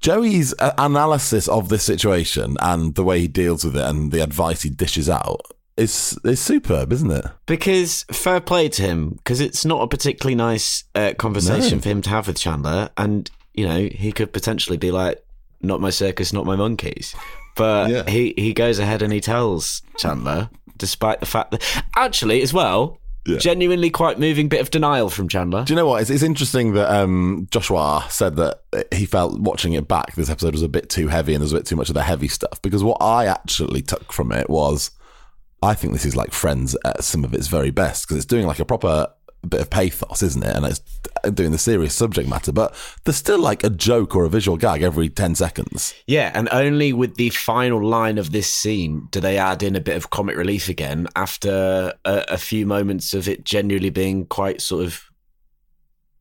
Joey's 0.00 0.54
uh, 0.58 0.72
analysis 0.78 1.48
of 1.48 1.68
this 1.68 1.82
situation 1.82 2.56
and 2.60 2.94
the 2.94 3.02
way 3.04 3.20
he 3.20 3.28
deals 3.28 3.64
with 3.64 3.76
it 3.76 3.84
and 3.84 4.12
the 4.12 4.22
advice 4.22 4.62
he 4.62 4.70
dishes 4.70 5.08
out 5.08 5.40
is 5.76 6.18
is 6.24 6.40
superb, 6.40 6.92
isn't 6.92 7.10
it? 7.10 7.24
Because 7.46 8.04
fair 8.10 8.40
play 8.40 8.68
to 8.70 8.82
him, 8.82 9.10
because 9.16 9.40
it's 9.40 9.64
not 9.64 9.82
a 9.82 9.88
particularly 9.88 10.34
nice 10.34 10.84
uh, 10.94 11.12
conversation 11.18 11.78
No. 11.78 11.82
for 11.82 11.88
him 11.90 12.02
to 12.02 12.10
have 12.10 12.26
with 12.26 12.38
Chandler, 12.38 12.88
and 12.96 13.30
you 13.54 13.66
know 13.68 13.88
he 13.92 14.10
could 14.12 14.32
potentially 14.32 14.78
be 14.78 14.90
like, 14.90 15.22
"Not 15.60 15.80
my 15.82 15.90
circus, 15.90 16.32
not 16.32 16.46
my 16.46 16.56
monkeys," 16.56 17.14
but 17.56 17.90
Yeah. 17.90 18.08
he 18.08 18.32
he 18.38 18.54
goes 18.54 18.78
ahead 18.78 19.02
and 19.02 19.12
he 19.12 19.20
tells 19.20 19.82
Chandler, 19.98 20.48
despite 20.78 21.20
the 21.20 21.26
fact 21.26 21.50
that 21.50 21.62
actually 21.94 22.40
as 22.40 22.54
well, 22.54 22.98
Yeah. 23.26 23.38
genuinely 23.38 23.90
quite 23.90 24.18
moving 24.18 24.48
bit 24.48 24.60
of 24.60 24.70
denial 24.70 25.10
from 25.10 25.28
Chandler. 25.28 25.64
Do 25.64 25.72
you 25.72 25.76
know 25.76 25.86
what? 25.86 26.00
It's, 26.02 26.10
it's 26.10 26.22
interesting 26.22 26.74
that 26.74 26.90
um, 26.90 27.48
Joshua 27.50 28.06
said 28.08 28.36
that 28.36 28.62
he 28.92 29.06
felt 29.06 29.38
watching 29.40 29.72
it 29.72 29.88
back, 29.88 30.14
this 30.14 30.30
episode 30.30 30.52
was 30.52 30.62
a 30.62 30.68
bit 30.68 30.88
too 30.88 31.08
heavy 31.08 31.34
and 31.34 31.42
there's 31.42 31.52
a 31.52 31.56
bit 31.56 31.66
too 31.66 31.76
much 31.76 31.88
of 31.88 31.94
the 31.94 32.02
heavy 32.02 32.28
stuff. 32.28 32.60
Because 32.62 32.84
what 32.84 32.98
I 33.00 33.26
actually 33.26 33.82
took 33.82 34.12
from 34.12 34.32
it 34.32 34.48
was, 34.48 34.90
I 35.62 35.74
think 35.74 35.92
this 35.92 36.04
is 36.04 36.14
like 36.16 36.32
Friends 36.32 36.76
at 36.84 37.02
some 37.02 37.24
of 37.24 37.34
its 37.34 37.48
very 37.48 37.70
best 37.70 38.06
because 38.06 38.18
it's 38.18 38.26
doing 38.26 38.46
like 38.46 38.58
a 38.58 38.64
proper 38.64 39.08
bit 39.46 39.60
of 39.60 39.70
pathos, 39.70 40.22
isn't 40.22 40.44
it? 40.44 40.54
And 40.56 40.66
it's 40.66 40.80
doing 41.34 41.50
the 41.52 41.58
serious 41.58 41.94
subject 41.94 42.28
matter, 42.28 42.52
but 42.52 42.74
there's 43.04 43.16
still 43.16 43.38
like 43.40 43.64
a 43.64 43.70
joke 43.70 44.14
or 44.14 44.24
a 44.24 44.28
visual 44.28 44.56
gag 44.56 44.82
every 44.82 45.08
10 45.08 45.34
seconds. 45.34 45.94
Yeah, 46.06 46.30
and 46.34 46.48
only 46.52 46.92
with 46.92 47.16
the 47.16 47.30
final 47.30 47.84
line 47.84 48.18
of 48.18 48.32
this 48.32 48.52
scene 48.52 49.08
do 49.10 49.20
they 49.20 49.38
add 49.38 49.62
in 49.62 49.74
a 49.76 49.80
bit 49.80 49.96
of 49.96 50.10
comic 50.10 50.36
relief 50.36 50.68
again 50.68 51.06
after 51.16 51.92
a, 52.04 52.24
a 52.28 52.38
few 52.38 52.66
moments 52.66 53.14
of 53.14 53.28
it 53.28 53.44
genuinely 53.44 53.90
being 53.90 54.26
quite 54.26 54.60
sort 54.60 54.84
of, 54.84 55.02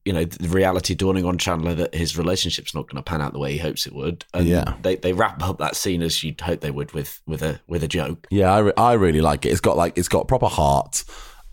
you 0.05 0.13
know, 0.13 0.23
the 0.23 0.47
reality 0.49 0.93
dawning 0.93 1.25
on 1.25 1.37
Chandler 1.39 1.73
that 1.73 1.95
his 1.95 2.15
relationship's 2.15 2.75
not 2.75 2.87
going 2.87 2.97
to 2.97 3.01
pan 3.03 3.21
out 3.21 3.33
the 3.33 3.39
way 3.39 3.53
he 3.53 3.57
hopes 3.57 3.87
it 3.87 3.93
would. 3.93 4.23
And 4.35 4.45
Yeah. 4.47 4.75
they 4.83 4.97
they 4.97 5.13
wrap 5.13 5.41
up 5.41 5.57
that 5.57 5.75
scene 5.75 6.03
as 6.03 6.23
you'd 6.23 6.39
hope 6.41 6.61
they 6.61 6.69
would 6.69 6.91
with 6.91 7.21
with 7.25 7.41
a 7.41 7.59
with 7.67 7.83
a 7.83 7.87
joke. 7.87 8.27
Yeah, 8.29 8.53
I, 8.53 8.59
re- 8.59 8.73
I 8.77 8.93
really 8.93 9.21
like 9.21 9.45
it. 9.47 9.49
It's 9.49 9.61
got 9.61 9.77
like 9.77 9.97
it's 9.97 10.07
got 10.07 10.27
proper 10.27 10.45
heart, 10.47 11.03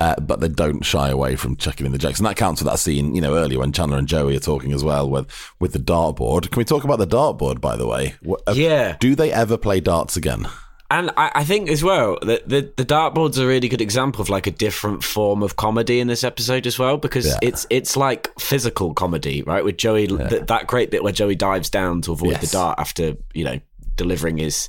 uh, 0.03 0.15
but 0.21 0.41
they 0.41 0.49
don't 0.49 0.85
shy 0.85 1.09
away 1.11 1.37
from 1.37 1.57
chucking 1.57 1.87
in 1.87 1.93
the 1.93 1.99
jokes, 1.99 2.19
and 2.19 2.27
that 2.27 2.37
counts 2.37 2.61
for 2.61 2.65
that 2.71 2.79
scene. 2.79 3.15
You 3.15 3.21
know, 3.21 3.35
earlier 3.37 3.59
when 3.61 3.73
Chandler 3.73 3.99
and 3.99 4.09
Joey 4.09 4.37
are 4.37 4.41
talking 4.41 4.73
as 4.73 4.83
well 4.83 5.09
with 5.09 5.27
with 5.61 5.73
the 5.73 5.79
dartboard. 5.79 6.51
Can 6.51 6.59
we 6.61 6.65
talk 6.65 6.85
about 6.85 6.99
the 6.99 7.07
dartboard, 7.07 7.61
by 7.61 7.77
the 7.77 7.87
way? 7.87 8.15
What, 8.23 8.43
uh, 8.49 8.53
Yeah. 8.53 8.97
Do 9.01 9.15
they 9.15 9.31
ever 9.33 9.57
play 9.57 9.81
darts 9.81 10.17
again? 10.17 10.47
And 10.91 11.11
I, 11.17 11.31
I 11.37 11.45
think 11.45 11.71
as 11.71 11.83
well 11.83 12.19
that 12.21 12.47
the, 12.47 12.71
the 12.77 12.85
dartboard's 12.85 13.39
a 13.39 13.47
really 13.47 13.69
good 13.69 13.81
example 13.81 14.21
of 14.21 14.29
like 14.29 14.47
a 14.47 14.51
different 14.51 15.03
form 15.03 15.43
of 15.43 15.57
comedy 15.57 16.01
in 16.01 16.07
this 16.07 16.23
episode 16.23 16.67
as 16.67 16.79
well 16.79 16.99
because 16.99 17.27
Yeah. 17.27 17.39
it's 17.41 17.67
it's 17.71 17.97
like 17.97 18.31
physical 18.39 18.93
comedy, 18.93 19.43
right? 19.43 19.65
With 19.65 19.79
Joey, 19.79 20.07
th- 20.07 20.47
that 20.49 20.67
great 20.67 20.91
bit 20.91 21.03
where 21.03 21.13
Joey 21.15 21.35
dives 21.35 21.71
down 21.71 22.03
to 22.03 22.13
avoid 22.13 22.33
Yes. 22.33 22.41
the 22.51 22.53
dart 22.59 22.79
after 22.79 23.17
you 23.33 23.45
know 23.45 23.59
delivering 23.97 24.37
his 24.37 24.69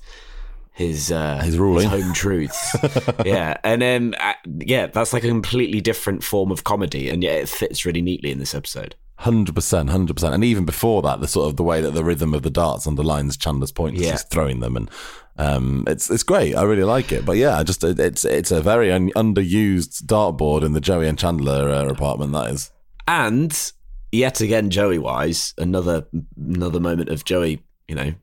his 0.74 1.12
uh, 1.12 1.40
His 1.44 1.58
ruling. 1.60 1.88
home 1.88 2.14
truths. 2.14 2.76
yeah, 3.26 3.58
and 3.64 3.82
then 3.82 4.16
uh, 4.20 4.34
yeah, 4.60 4.88
that's 4.88 5.14
like 5.14 5.24
a 5.24 5.28
completely 5.30 5.82
different 5.82 6.24
form 6.24 6.52
of 6.52 6.64
comedy, 6.64 7.10
and 7.10 7.24
yet 7.24 7.38
it 7.40 7.50
fits 7.50 7.86
really 7.86 8.02
neatly 8.02 8.32
in 8.32 8.40
this 8.40 8.56
episode. 8.56 8.96
Hundred 9.18 9.54
percent, 9.56 9.90
hundred 9.92 10.16
percent, 10.16 10.34
and 10.34 10.44
even 10.44 10.66
before 10.66 11.02
that, 11.04 11.22
the 11.22 11.28
sort 11.28 11.48
of 11.48 11.56
the 11.56 11.64
way 11.64 11.80
that 11.82 11.92
the 11.92 12.04
rhythm 12.04 12.34
of 12.34 12.42
the 12.42 12.50
darts 12.50 12.88
underlines 12.88 13.38
Chandler's 13.38 13.72
point 13.72 13.96
as 13.96 14.02
Yeah. 14.02 14.12
he's 14.12 14.24
throwing 14.24 14.60
them, 14.60 14.76
and 14.76 14.90
um, 15.38 15.84
it's 15.88 16.10
it's 16.10 16.24
great. 16.24 16.56
I 16.56 16.64
really 16.64 16.84
like 16.84 17.12
it, 17.12 17.24
but 17.24 17.38
yeah, 17.38 17.62
just 17.64 17.84
it's 17.84 18.26
it's 18.26 18.52
a 18.52 18.60
very 18.62 18.92
un- 18.92 19.12
underused 19.16 20.04
dartboard 20.06 20.64
in 20.64 20.74
the 20.74 20.82
Joey 20.82 21.08
and 21.08 21.18
Chandler 21.20 21.70
uh, 21.70 21.86
apartment. 21.88 22.34
That 22.34 22.50
is. 22.50 22.72
And 23.08 23.72
yet 24.12 24.42
again, 24.42 24.72
Joey 24.72 24.98
wise, 24.98 25.54
another 25.60 26.08
another 26.36 26.80
moment 26.80 27.10
of 27.10 27.24
Joey, 27.24 27.62
you 27.88 27.94
know, 27.96 28.14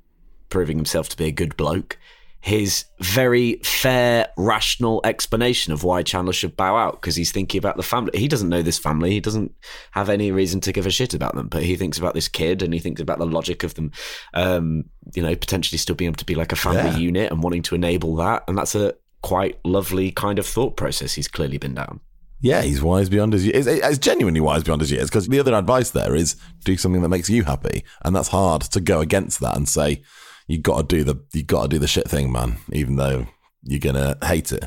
proving 0.48 0.76
himself 0.76 1.08
to 1.10 1.16
be 1.16 1.26
a 1.26 1.32
good 1.32 1.56
bloke. 1.56 1.96
His 2.42 2.86
very 3.00 3.56
fair, 3.56 4.28
rational 4.38 5.02
explanation 5.04 5.72
of 5.74 5.84
why 5.84 6.02
Chandler 6.02 6.32
should 6.32 6.56
bow 6.56 6.74
out 6.76 6.94
because 7.00 7.14
he's 7.16 7.32
thinking 7.32 7.58
about 7.58 7.76
the 7.76 7.82
family. 7.82 8.18
He 8.18 8.28
doesn't 8.28 8.48
know 8.48 8.62
this 8.62 8.78
family. 8.78 9.10
He 9.10 9.20
doesn't 9.20 9.52
have 9.90 10.08
any 10.08 10.32
reason 10.32 10.60
to 10.62 10.72
give 10.72 10.86
a 10.86 10.90
shit 10.90 11.12
about 11.12 11.34
them, 11.34 11.48
but 11.48 11.62
he 11.62 11.76
thinks 11.76 11.98
about 11.98 12.14
this 12.14 12.28
kid 12.28 12.62
and 12.62 12.72
he 12.72 12.80
thinks 12.80 13.00
about 13.00 13.18
the 13.18 13.26
logic 13.26 13.62
of 13.62 13.74
them, 13.74 13.92
um, 14.32 14.84
you 15.14 15.22
know, 15.22 15.36
potentially 15.36 15.76
still 15.76 15.94
being 15.94 16.08
able 16.08 16.16
to 16.16 16.24
be 16.24 16.34
like 16.34 16.52
a 16.52 16.56
family 16.56 16.90
Yeah. 16.92 16.96
unit 16.96 17.30
and 17.30 17.42
wanting 17.42 17.62
to 17.62 17.74
enable 17.74 18.16
that. 18.16 18.44
And 18.48 18.56
that's 18.56 18.74
a 18.74 18.94
quite 19.22 19.58
lovely 19.64 20.10
kind 20.10 20.38
of 20.38 20.46
thought 20.46 20.78
process 20.78 21.12
he's 21.12 21.28
clearly 21.28 21.58
been 21.58 21.74
down. 21.74 22.00
Yeah, 22.42 22.62
he's 22.62 22.80
wise 22.80 23.10
beyond 23.10 23.34
his 23.34 23.44
years. 23.44 23.66
It's, 23.66 23.84
it's 23.84 23.98
genuinely 23.98 24.40
wise 24.40 24.62
beyond 24.64 24.80
his 24.80 24.90
years 24.90 25.10
because 25.10 25.28
the 25.28 25.38
other 25.40 25.52
advice 25.54 25.90
there 25.90 26.14
is 26.14 26.36
do 26.64 26.78
something 26.78 27.02
that 27.02 27.10
makes 27.10 27.28
you 27.28 27.44
happy, 27.44 27.84
and 28.02 28.16
that's 28.16 28.28
hard 28.28 28.62
to 28.62 28.80
go 28.80 29.00
against 29.00 29.40
that 29.40 29.58
and 29.58 29.68
say 29.68 30.02
you 30.50 30.58
got 30.58 30.88
to 30.88 30.96
do 30.96 31.04
the 31.04 31.16
you 31.32 31.42
got 31.44 31.62
to 31.62 31.68
do 31.68 31.78
the 31.78 31.86
shit 31.86 32.08
thing, 32.08 32.32
man, 32.32 32.56
even 32.72 32.96
though 32.96 33.26
you're 33.62 33.78
gonna 33.78 34.16
hate 34.24 34.52
it. 34.52 34.64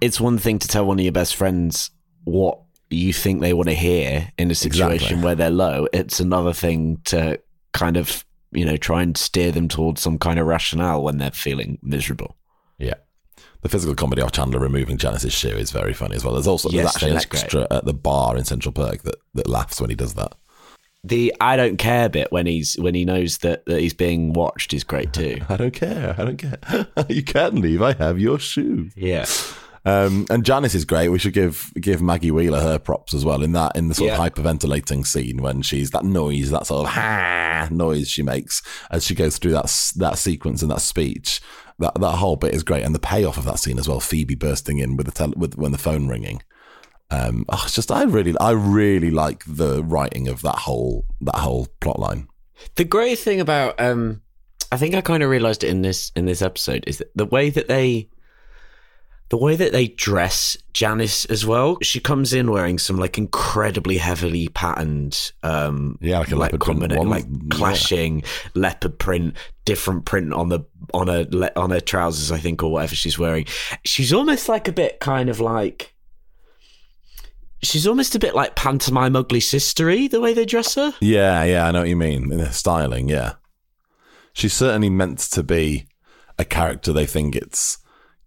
it's 0.00 0.20
one 0.20 0.38
thing 0.38 0.58
to 0.58 0.68
tell 0.68 0.86
one 0.86 0.98
of 0.98 1.04
your 1.04 1.12
best 1.12 1.36
friends 1.36 1.90
what 2.24 2.58
you 2.90 3.12
think 3.12 3.40
they 3.40 3.52
want 3.52 3.68
to 3.68 3.74
hear 3.74 4.30
in 4.38 4.50
a 4.50 4.54
situation 4.54 5.06
Exactly. 5.18 5.24
where 5.24 5.34
they're 5.34 5.50
low. 5.50 5.86
It's 5.92 6.20
another 6.20 6.52
thing 6.52 6.98
to 7.06 7.40
kind 7.72 7.96
of, 7.96 8.24
you 8.52 8.64
know, 8.64 8.76
try 8.76 9.02
and 9.02 9.16
steer 9.16 9.50
them 9.50 9.66
towards 9.68 10.00
some 10.02 10.18
kind 10.18 10.38
of 10.38 10.46
rationale 10.46 11.02
when 11.02 11.18
they're 11.18 11.30
feeling 11.30 11.78
miserable. 11.82 12.36
Yeah. 12.78 12.94
The 13.62 13.68
physical 13.70 13.94
comedy 13.94 14.20
of 14.22 14.32
Chandler 14.32 14.60
removing 14.60 14.98
Janice's 14.98 15.32
shoe 15.32 15.48
is 15.56 15.70
very 15.70 15.94
funny 15.94 16.16
as 16.16 16.24
well. 16.24 16.34
There's 16.34 16.46
also 16.46 16.68
Yes, 16.70 16.82
there's 16.84 16.94
actually 16.96 17.10
an 17.12 17.16
is 17.18 17.24
great. 17.26 17.42
extra 17.44 17.66
at 17.70 17.84
the 17.86 17.94
bar 17.94 18.36
in 18.36 18.44
Central 18.44 18.72
Perk 18.72 19.02
that, 19.02 19.16
that 19.34 19.48
laughs 19.48 19.80
when 19.80 19.88
he 19.90 19.96
does 19.96 20.14
that. 20.14 20.34
The 21.04 21.34
I 21.40 21.56
don't 21.56 21.78
care 21.78 22.08
bit 22.08 22.30
when 22.30 22.46
he's 22.46 22.74
when 22.74 22.94
he 22.94 23.04
knows 23.04 23.38
that, 23.38 23.66
that 23.66 23.80
he's 23.80 23.94
being 23.94 24.32
watched 24.32 24.72
is 24.72 24.84
great 24.84 25.12
too. 25.12 25.38
I 25.48 25.56
don't 25.56 25.74
care. 25.74 26.14
I 26.16 26.24
don't 26.24 26.36
care. 26.36 26.86
you 27.08 27.24
can 27.24 27.60
leave. 27.60 27.82
I 27.82 27.92
have 27.94 28.20
your 28.20 28.38
shoe. 28.38 28.90
Yeah. 28.94 29.26
Um, 29.84 30.26
and 30.30 30.44
Janice 30.44 30.76
is 30.76 30.84
great. 30.84 31.08
We 31.08 31.18
should 31.18 31.32
give 31.32 31.72
give 31.80 32.00
Maggie 32.00 32.30
Wheeler 32.30 32.60
her 32.60 32.78
props 32.78 33.14
as 33.14 33.24
well 33.24 33.42
in 33.42 33.50
that 33.52 33.74
in 33.74 33.88
the 33.88 33.94
sort 33.96 34.10
Yeah. 34.12 34.24
of 34.24 34.32
hyperventilating 34.32 35.04
scene 35.04 35.42
when 35.42 35.62
she's 35.62 35.90
that 35.90 36.04
noise, 36.04 36.50
that 36.52 36.68
sort 36.68 36.86
of 36.86 36.92
ha 36.92 37.66
noise 37.72 38.08
she 38.08 38.22
makes 38.22 38.62
as 38.92 39.04
she 39.04 39.16
goes 39.16 39.38
through 39.38 39.52
that 39.52 39.92
that 39.96 40.18
sequence 40.18 40.62
and 40.62 40.70
that 40.70 40.82
speech. 40.82 41.40
That 41.80 41.96
that 41.96 42.18
whole 42.18 42.36
bit 42.36 42.54
is 42.54 42.62
great, 42.62 42.84
and 42.84 42.94
the 42.94 43.00
payoff 43.00 43.38
of 43.38 43.44
that 43.46 43.58
scene 43.58 43.80
as 43.80 43.88
well. 43.88 43.98
Phoebe 43.98 44.36
bursting 44.36 44.78
in 44.78 44.96
with 44.96 45.06
the 45.06 45.12
tel- 45.12 45.34
with 45.36 45.56
when 45.56 45.72
the 45.72 45.78
phone 45.78 46.06
ringing. 46.06 46.42
Um, 47.12 47.44
oh, 47.50 47.60
it's 47.64 47.74
just 47.74 47.90
I 47.92 48.04
really 48.04 48.34
I 48.40 48.50
really 48.52 49.10
like 49.10 49.44
the 49.46 49.82
writing 49.84 50.28
of 50.28 50.40
that 50.42 50.56
whole 50.56 51.04
that 51.20 51.36
whole 51.36 51.68
plot 51.80 51.98
line. 51.98 52.26
The 52.76 52.84
great 52.84 53.18
thing 53.18 53.40
about 53.40 53.78
um 53.80 54.22
I 54.70 54.76
think 54.78 54.94
I 54.94 55.00
kind 55.02 55.22
of 55.22 55.28
realized 55.28 55.62
it 55.62 55.68
in 55.68 55.82
this 55.82 56.10
in 56.16 56.24
this 56.24 56.40
episode 56.42 56.84
is 56.86 56.98
that 56.98 57.10
the 57.14 57.26
way 57.26 57.50
that 57.50 57.68
they 57.68 58.08
the 59.28 59.36
way 59.38 59.56
that 59.56 59.72
they 59.72 59.88
dress 59.88 60.58
Janice 60.74 61.24
as 61.26 61.46
well. 61.46 61.78
She 61.82 62.00
comes 62.00 62.34
in 62.34 62.50
wearing 62.50 62.78
some 62.78 62.96
like 62.98 63.16
incredibly 63.18 63.96
heavily 63.98 64.48
patterned 64.48 65.32
um 65.42 65.98
Yeah, 66.00 66.18
like 66.20 66.32
a 66.32 66.36
leopard 66.36 66.60
print 66.60 66.96
one. 66.96 67.08
like 67.08 67.24
Yeah. 67.28 67.38
clashing 67.50 68.22
leopard 68.54 68.98
print, 68.98 69.36
different 69.64 70.04
print 70.06 70.32
on 70.32 70.48
the 70.48 70.60
on 70.94 71.08
her 71.08 71.26
on 71.56 71.70
her 71.70 71.80
trousers 71.80 72.30
I 72.32 72.38
think 72.38 72.62
or 72.62 72.70
whatever 72.72 72.94
she's 72.94 73.18
wearing. 73.18 73.46
She's 73.84 74.12
almost 74.12 74.48
like 74.48 74.68
a 74.68 74.72
bit 74.72 75.00
kind 75.00 75.28
of 75.28 75.40
like 75.40 75.91
She's 77.62 77.86
almost 77.86 78.14
a 78.14 78.18
bit 78.18 78.34
like 78.34 78.56
pantomime 78.56 79.14
ugly 79.14 79.38
sistery 79.40 80.10
the 80.10 80.20
way 80.20 80.34
they 80.34 80.44
dress 80.44 80.74
her. 80.74 80.94
Yeah, 81.00 81.44
yeah, 81.44 81.66
I 81.66 81.70
know 81.70 81.80
what 81.80 81.88
you 81.88 81.96
mean. 81.96 82.32
In 82.32 82.38
the 82.38 82.52
styling, 82.52 83.08
yeah. 83.08 83.34
She's 84.32 84.52
certainly 84.52 84.90
meant 84.90 85.18
to 85.20 85.42
be 85.42 85.86
a 86.38 86.44
character 86.44 86.92
they 86.92 87.06
think 87.06 87.36
it's 87.36 87.78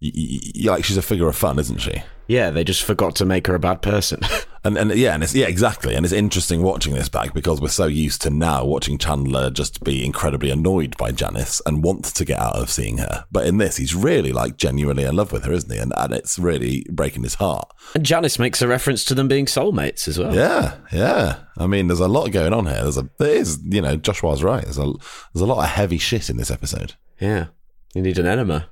y- 0.02 0.12
y- 0.16 0.40
y- 0.56 0.72
like 0.72 0.86
she's 0.86 0.98
a 0.98 1.02
figure 1.02 1.28
of 1.28 1.36
fun, 1.36 1.60
isn't 1.60 1.80
she? 1.80 2.02
Yeah, 2.28 2.50
they 2.50 2.64
just 2.64 2.84
forgot 2.84 3.16
to 3.18 3.26
make 3.26 3.48
her 3.48 3.56
a 3.56 3.60
bad 3.60 3.82
person. 3.82 4.22
And 4.66 4.78
and 4.78 4.96
yeah, 4.96 5.14
and 5.14 5.24
it's 5.24 5.36
yeah, 5.36 5.46
exactly. 5.46 5.94
And 5.94 6.04
it's 6.04 6.14
interesting 6.14 6.64
watching 6.64 6.96
this 6.96 7.08
back 7.08 7.36
because 7.36 7.62
we're 7.62 7.68
so 7.68 7.86
used 7.86 8.24
to 8.24 8.32
now 8.32 8.66
watching 8.66 8.98
Chandler 8.98 9.52
just 9.52 9.84
be 9.84 10.04
incredibly 10.04 10.50
annoyed 10.50 10.98
by 10.98 11.12
Janice 11.12 11.62
and 11.68 11.84
want 11.84 12.04
to 12.06 12.26
get 12.26 12.40
out 12.40 12.56
of 12.56 12.72
seeing 12.72 12.98
her. 12.98 13.26
But 13.32 13.46
in 13.46 13.60
this, 13.60 13.78
he's 13.78 13.94
really 13.94 14.34
like 14.34 14.58
genuinely 14.58 15.04
in 15.04 15.16
love 15.16 15.32
with 15.32 15.46
her, 15.46 15.54
isn't 15.54 15.72
he? 15.72 15.78
And 15.78 15.94
and 15.96 16.14
it's 16.14 16.40
really 16.40 16.84
breaking 16.90 17.22
his 17.22 17.36
heart. 17.36 17.72
and 17.94 18.04
Janice 18.04 18.40
makes 18.40 18.60
a 18.62 18.68
reference 18.68 19.06
to 19.06 19.14
them 19.14 19.28
being 19.28 19.46
soulmates 19.46 20.08
as 20.08 20.18
well. 20.18 20.34
Yeah, 20.34 20.78
yeah. 20.92 21.42
I 21.60 21.68
mean, 21.68 21.88
there's 21.88 22.00
a 22.00 22.08
lot 22.08 22.32
going 22.32 22.52
on 22.52 22.66
here. 22.66 22.82
There's 22.82 22.98
a 22.98 23.08
there 23.20 23.36
is, 23.36 23.60
you 23.64 23.82
know, 23.82 23.98
Joshua's 23.98 24.44
right. 24.44 24.64
There's 24.64 24.80
a 24.80 24.92
there's 25.34 25.42
a 25.42 25.46
lot 25.46 25.64
of 25.64 25.70
heavy 25.70 26.00
shit 26.00 26.30
in 26.30 26.38
this 26.38 26.50
episode. 26.50 26.96
Yeah. 27.20 27.48
You 27.94 28.02
need 28.02 28.18
an 28.18 28.26
enema. 28.26 28.70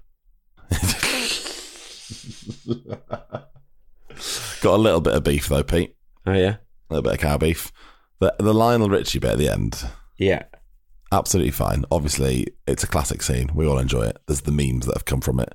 Got 4.64 4.76
a 4.76 4.82
little 4.82 5.02
bit 5.02 5.14
of 5.14 5.24
beef 5.24 5.48
though, 5.48 5.62
Pete. 5.64 5.96
Oh, 6.26 6.32
yeah? 6.34 6.56
A 6.90 6.94
little 6.94 7.04
bit 7.04 7.14
of 7.14 7.20
cow 7.20 7.38
beef. 7.38 7.72
The 8.20 8.34
the 8.40 8.54
Lionel 8.54 8.90
Richie 8.90 9.20
bit 9.20 9.32
at 9.32 9.38
the 9.38 9.50
end, 9.50 9.86
Yeah. 10.18 10.44
absolutely 11.12 11.52
fine. 11.52 11.84
Obviously, 11.92 12.48
it's 12.66 12.84
a 12.84 12.88
classic 12.88 13.22
scene. 13.22 13.52
We 13.54 13.68
all 13.68 13.78
enjoy 13.78 14.04
it. 14.04 14.18
There's 14.28 14.42
the 14.42 14.52
memes 14.54 14.86
that 14.86 14.96
have 14.96 15.04
come 15.06 15.20
from 15.22 15.40
it, 15.42 15.54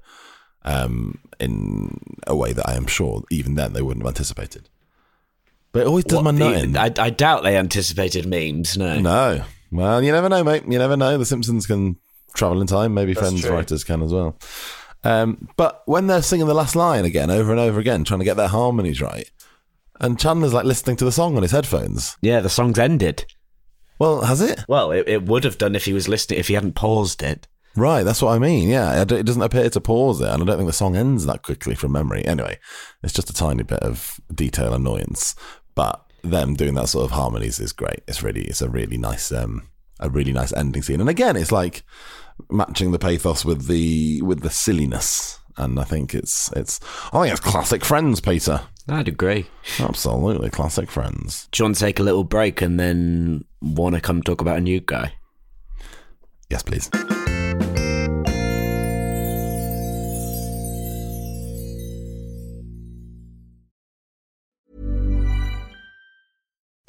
um, 0.65 1.19
in 1.41 1.99
a 2.27 2.37
way 2.37 2.53
that 2.53 2.69
I 2.69 2.75
am 2.75 2.87
sure 2.87 3.23
even 3.31 3.55
then 3.55 3.73
they 3.73 3.81
wouldn't 3.83 4.05
have 4.05 4.11
anticipated. 4.15 4.69
But 5.73 5.81
it 5.81 5.87
always 5.87 6.05
does 6.05 6.19
my 6.23 6.31
What- 6.33 6.35
nut 6.35 6.55
in. 6.65 6.77
I, 6.77 6.93
I 6.99 7.11
doubt 7.11 7.43
they 7.45 7.57
anticipated 7.57 8.27
memes, 8.27 8.77
no. 8.77 8.99
No. 9.01 9.45
Well, 9.73 10.03
you 10.03 10.13
never 10.13 10.29
know, 10.29 10.45
mate. 10.45 10.65
You 10.69 10.79
never 10.79 10.97
know. 10.97 11.17
The 11.19 11.27
Simpsons 11.27 11.67
can 11.67 11.97
travel 12.35 12.61
in 12.61 12.67
time. 12.67 12.95
Maybe 12.95 13.13
That's 13.15 13.27
Friends 13.29 13.43
true. 13.43 13.53
writers 13.53 13.85
can 13.85 14.03
as 14.03 14.13
well. 14.13 14.37
Um, 15.05 15.49
but 15.57 15.83
when 15.87 16.07
they're 16.07 16.23
singing 16.23 16.47
the 16.47 16.55
last 16.55 16.75
line 16.75 17.05
again, 17.05 17.31
over 17.31 17.51
and 17.51 17.61
over 17.61 17.79
again, 17.79 18.05
trying 18.05 18.21
to 18.21 18.25
get 18.25 18.37
their 18.37 18.49
harmonies 18.49 19.01
right, 19.01 19.31
and 20.01 20.19
Chandler's 20.19 20.53
like 20.55 20.65
listening 20.65 20.97
to 20.97 21.05
the 21.05 21.13
song 21.13 21.37
on 21.37 21.43
his 21.43 21.53
headphones. 21.53 22.17
Yeah, 22.21 22.41
the 22.41 22.49
song's 22.49 22.79
ended. 22.79 23.25
Well, 23.99 24.23
has 24.23 24.41
it? 24.41 24.65
Well, 24.69 24.93
it, 24.93 25.09
it 25.09 25.25
would 25.25 25.45
have 25.45 25.59
done 25.59 25.75
if 25.75 25.85
he 25.85 25.93
was 25.93 26.09
listening, 26.09 26.39
if 26.39 26.49
he 26.49 26.55
hadn't 26.55 26.75
paused 26.75 27.23
it. 27.23 27.49
Right, 27.75 28.03
that's 28.03 28.23
what 28.23 28.33
I 28.33 28.39
mean. 28.39 28.69
Yeah, 28.69 29.03
it 29.03 29.25
doesn't 29.25 29.43
appear 29.43 29.71
to 29.71 29.81
pause 29.81 30.19
there, 30.19 30.33
and 30.33 30.43
I 30.43 30.47
don't 30.47 30.57
think 30.57 30.69
the 30.69 30.73
song 30.73 30.97
ends 30.97 31.27
that 31.27 31.43
quickly 31.43 31.75
from 31.75 31.93
memory. 31.93 32.25
Anyway, 32.25 32.59
it's 33.03 33.13
just 33.13 33.31
a 33.31 33.35
tiny 33.35 33.63
bit 33.63 33.81
of 33.81 34.21
detail 34.35 34.75
annoyance, 34.75 35.37
but 35.75 36.05
them 36.25 36.55
doing 36.55 36.75
that 36.75 36.89
sort 36.89 37.05
of 37.05 37.13
harmonies 37.13 37.61
is 37.61 37.73
great. 37.73 38.03
It's 38.09 38.23
really, 38.23 38.43
it's 38.43 38.63
a 38.63 38.69
really 38.69 38.99
nice, 38.99 39.31
um, 39.31 39.69
a 40.01 40.09
really 40.09 40.33
nice 40.33 40.53
ending 40.53 40.83
scene. 40.83 41.01
And 41.01 41.09
again, 41.09 41.37
it's 41.37 41.53
like 41.53 41.85
matching 42.51 42.93
the 42.93 42.99
pathos 42.99 43.45
with 43.45 43.67
the 43.67 44.23
with 44.23 44.41
the 44.41 44.51
silliness, 44.51 45.39
and 45.57 45.79
I 45.79 45.85
think 45.85 46.15
it's 46.15 46.51
it's 46.53 46.81
I 47.13 47.23
think 47.23 47.33
it's 47.33 47.41
classic 47.41 47.85
Friends, 47.85 48.21
Peter. 48.21 48.63
I'd 48.89 49.09
agree. 49.09 49.47
Absolutely 49.79 50.51
classic 50.51 50.91
Friends. 50.91 51.49
Do 51.53 51.63
you 51.63 51.65
want 51.67 51.77
to 51.77 51.81
take 51.85 51.99
a 51.99 52.03
little 52.03 52.25
break 52.25 52.63
and 52.63 52.81
then 52.81 53.45
want 53.61 53.95
to 53.95 54.01
come 54.01 54.23
talk 54.23 54.41
about 54.41 54.59
a 54.59 54.63
new 54.63 54.81
guy? 54.81 55.13
Yes, 56.49 56.63
please. 56.63 56.91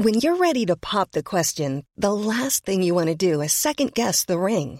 When 0.02 0.14
you're 0.14 0.38
ready 0.38 0.66
to 0.68 0.78
pop 0.78 1.12
the 1.12 1.24
question, 1.24 1.84
the 1.98 2.14
last 2.14 2.64
thing 2.64 2.82
you 2.82 2.96
want 2.96 3.10
to 3.10 3.16
do 3.16 3.42
is 3.42 3.52
second 3.52 3.94
guess 3.94 4.24
the 4.24 4.40
ring. 4.40 4.80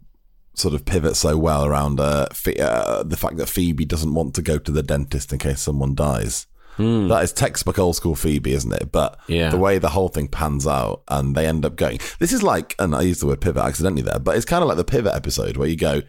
sort 0.53 0.73
of 0.73 0.85
pivot 0.85 1.15
so 1.15 1.37
well 1.37 1.65
around 1.65 1.99
uh, 1.99 2.27
uh, 2.59 3.03
the 3.03 3.17
fact 3.17 3.37
that 3.37 3.47
Phoebe 3.47 3.85
doesn't 3.85 4.13
want 4.13 4.33
to 4.35 4.41
go 4.41 4.57
to 4.57 4.71
the 4.71 4.83
dentist 4.83 5.31
in 5.31 5.39
case 5.39 5.61
someone 5.61 5.95
dies? 5.95 6.47
That 6.77 7.21
is 7.23 7.31
textbook 7.31 7.77
old 7.77 7.95
school 7.95 8.15
Phoebe, 8.15 8.53
isn't 8.53 8.73
it? 8.73 8.91
But 8.91 9.19
Yeah. 9.27 9.49
the 9.51 9.57
way 9.57 9.77
the 9.77 9.89
whole 9.89 10.07
thing 10.09 10.27
pans 10.27 10.65
out 10.65 11.03
and 11.09 11.35
they 11.35 11.45
end 11.45 11.63
up 11.63 11.75
going. 11.75 11.99
This 12.17 12.33
is 12.33 12.41
like, 12.41 12.73
and 12.79 12.95
I 12.95 13.01
used 13.01 13.21
the 13.21 13.27
word 13.27 13.39
pivot 13.39 13.61
accidentally 13.63 14.01
there, 14.01 14.17
but 14.17 14.35
it's 14.35 14.45
kind 14.45 14.63
of 14.63 14.67
like 14.67 14.77
the 14.77 14.83
pivot 14.83 15.13
episode 15.13 15.57
where 15.57 15.67
you 15.67 15.75
go, 15.75 16.01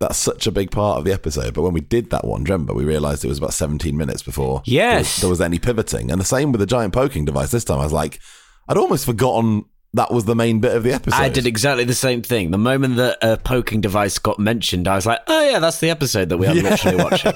that's 0.00 0.16
such 0.16 0.46
a 0.46 0.52
big 0.52 0.70
part 0.70 0.98
of 0.98 1.04
the 1.04 1.12
episode. 1.12 1.52
But 1.54 1.62
when 1.62 1.74
we 1.74 1.80
did 1.82 2.08
that 2.10 2.24
one, 2.24 2.44
remember, 2.44 2.72
we 2.72 2.84
realized 2.84 3.24
it 3.24 3.28
was 3.28 3.38
about 3.38 3.52
17 3.52 3.96
minutes 3.96 4.22
before 4.22 4.46
there 4.46 4.54
was- 4.60 4.68
Yes. 4.68 5.20
there 5.20 5.28
was 5.30 5.40
any 5.40 5.58
pivoting. 5.58 6.10
And 6.10 6.20
the 6.20 6.24
same 6.24 6.50
with 6.52 6.60
the 6.60 6.66
giant 6.66 6.94
poking 6.94 7.24
device 7.26 7.50
this 7.50 7.64
time. 7.64 7.80
I 7.80 7.84
was 7.84 7.92
like, 7.92 8.20
I'd 8.68 8.78
almost 8.78 9.04
forgotten 9.04 9.64
that 9.94 10.12
was 10.12 10.26
the 10.26 10.34
main 10.34 10.60
bit 10.60 10.76
of 10.76 10.82
the 10.82 10.92
episode. 10.92 11.18
I 11.18 11.28
did 11.28 11.46
exactly 11.46 11.84
the 11.84 11.94
same 11.94 12.20
thing. 12.22 12.50
The 12.50 12.58
moment 12.58 12.96
that 12.96 13.18
a 13.22 13.38
poking 13.38 13.80
device 13.80 14.18
got 14.18 14.38
mentioned, 14.38 14.86
I 14.86 14.96
was 14.96 15.06
like, 15.06 15.20
"Oh 15.26 15.50
yeah, 15.50 15.58
that's 15.58 15.80
the 15.80 15.90
episode 15.90 16.28
that 16.28 16.36
we 16.36 16.46
are 16.46 16.54
literally 16.54 17.02
watching." 17.02 17.32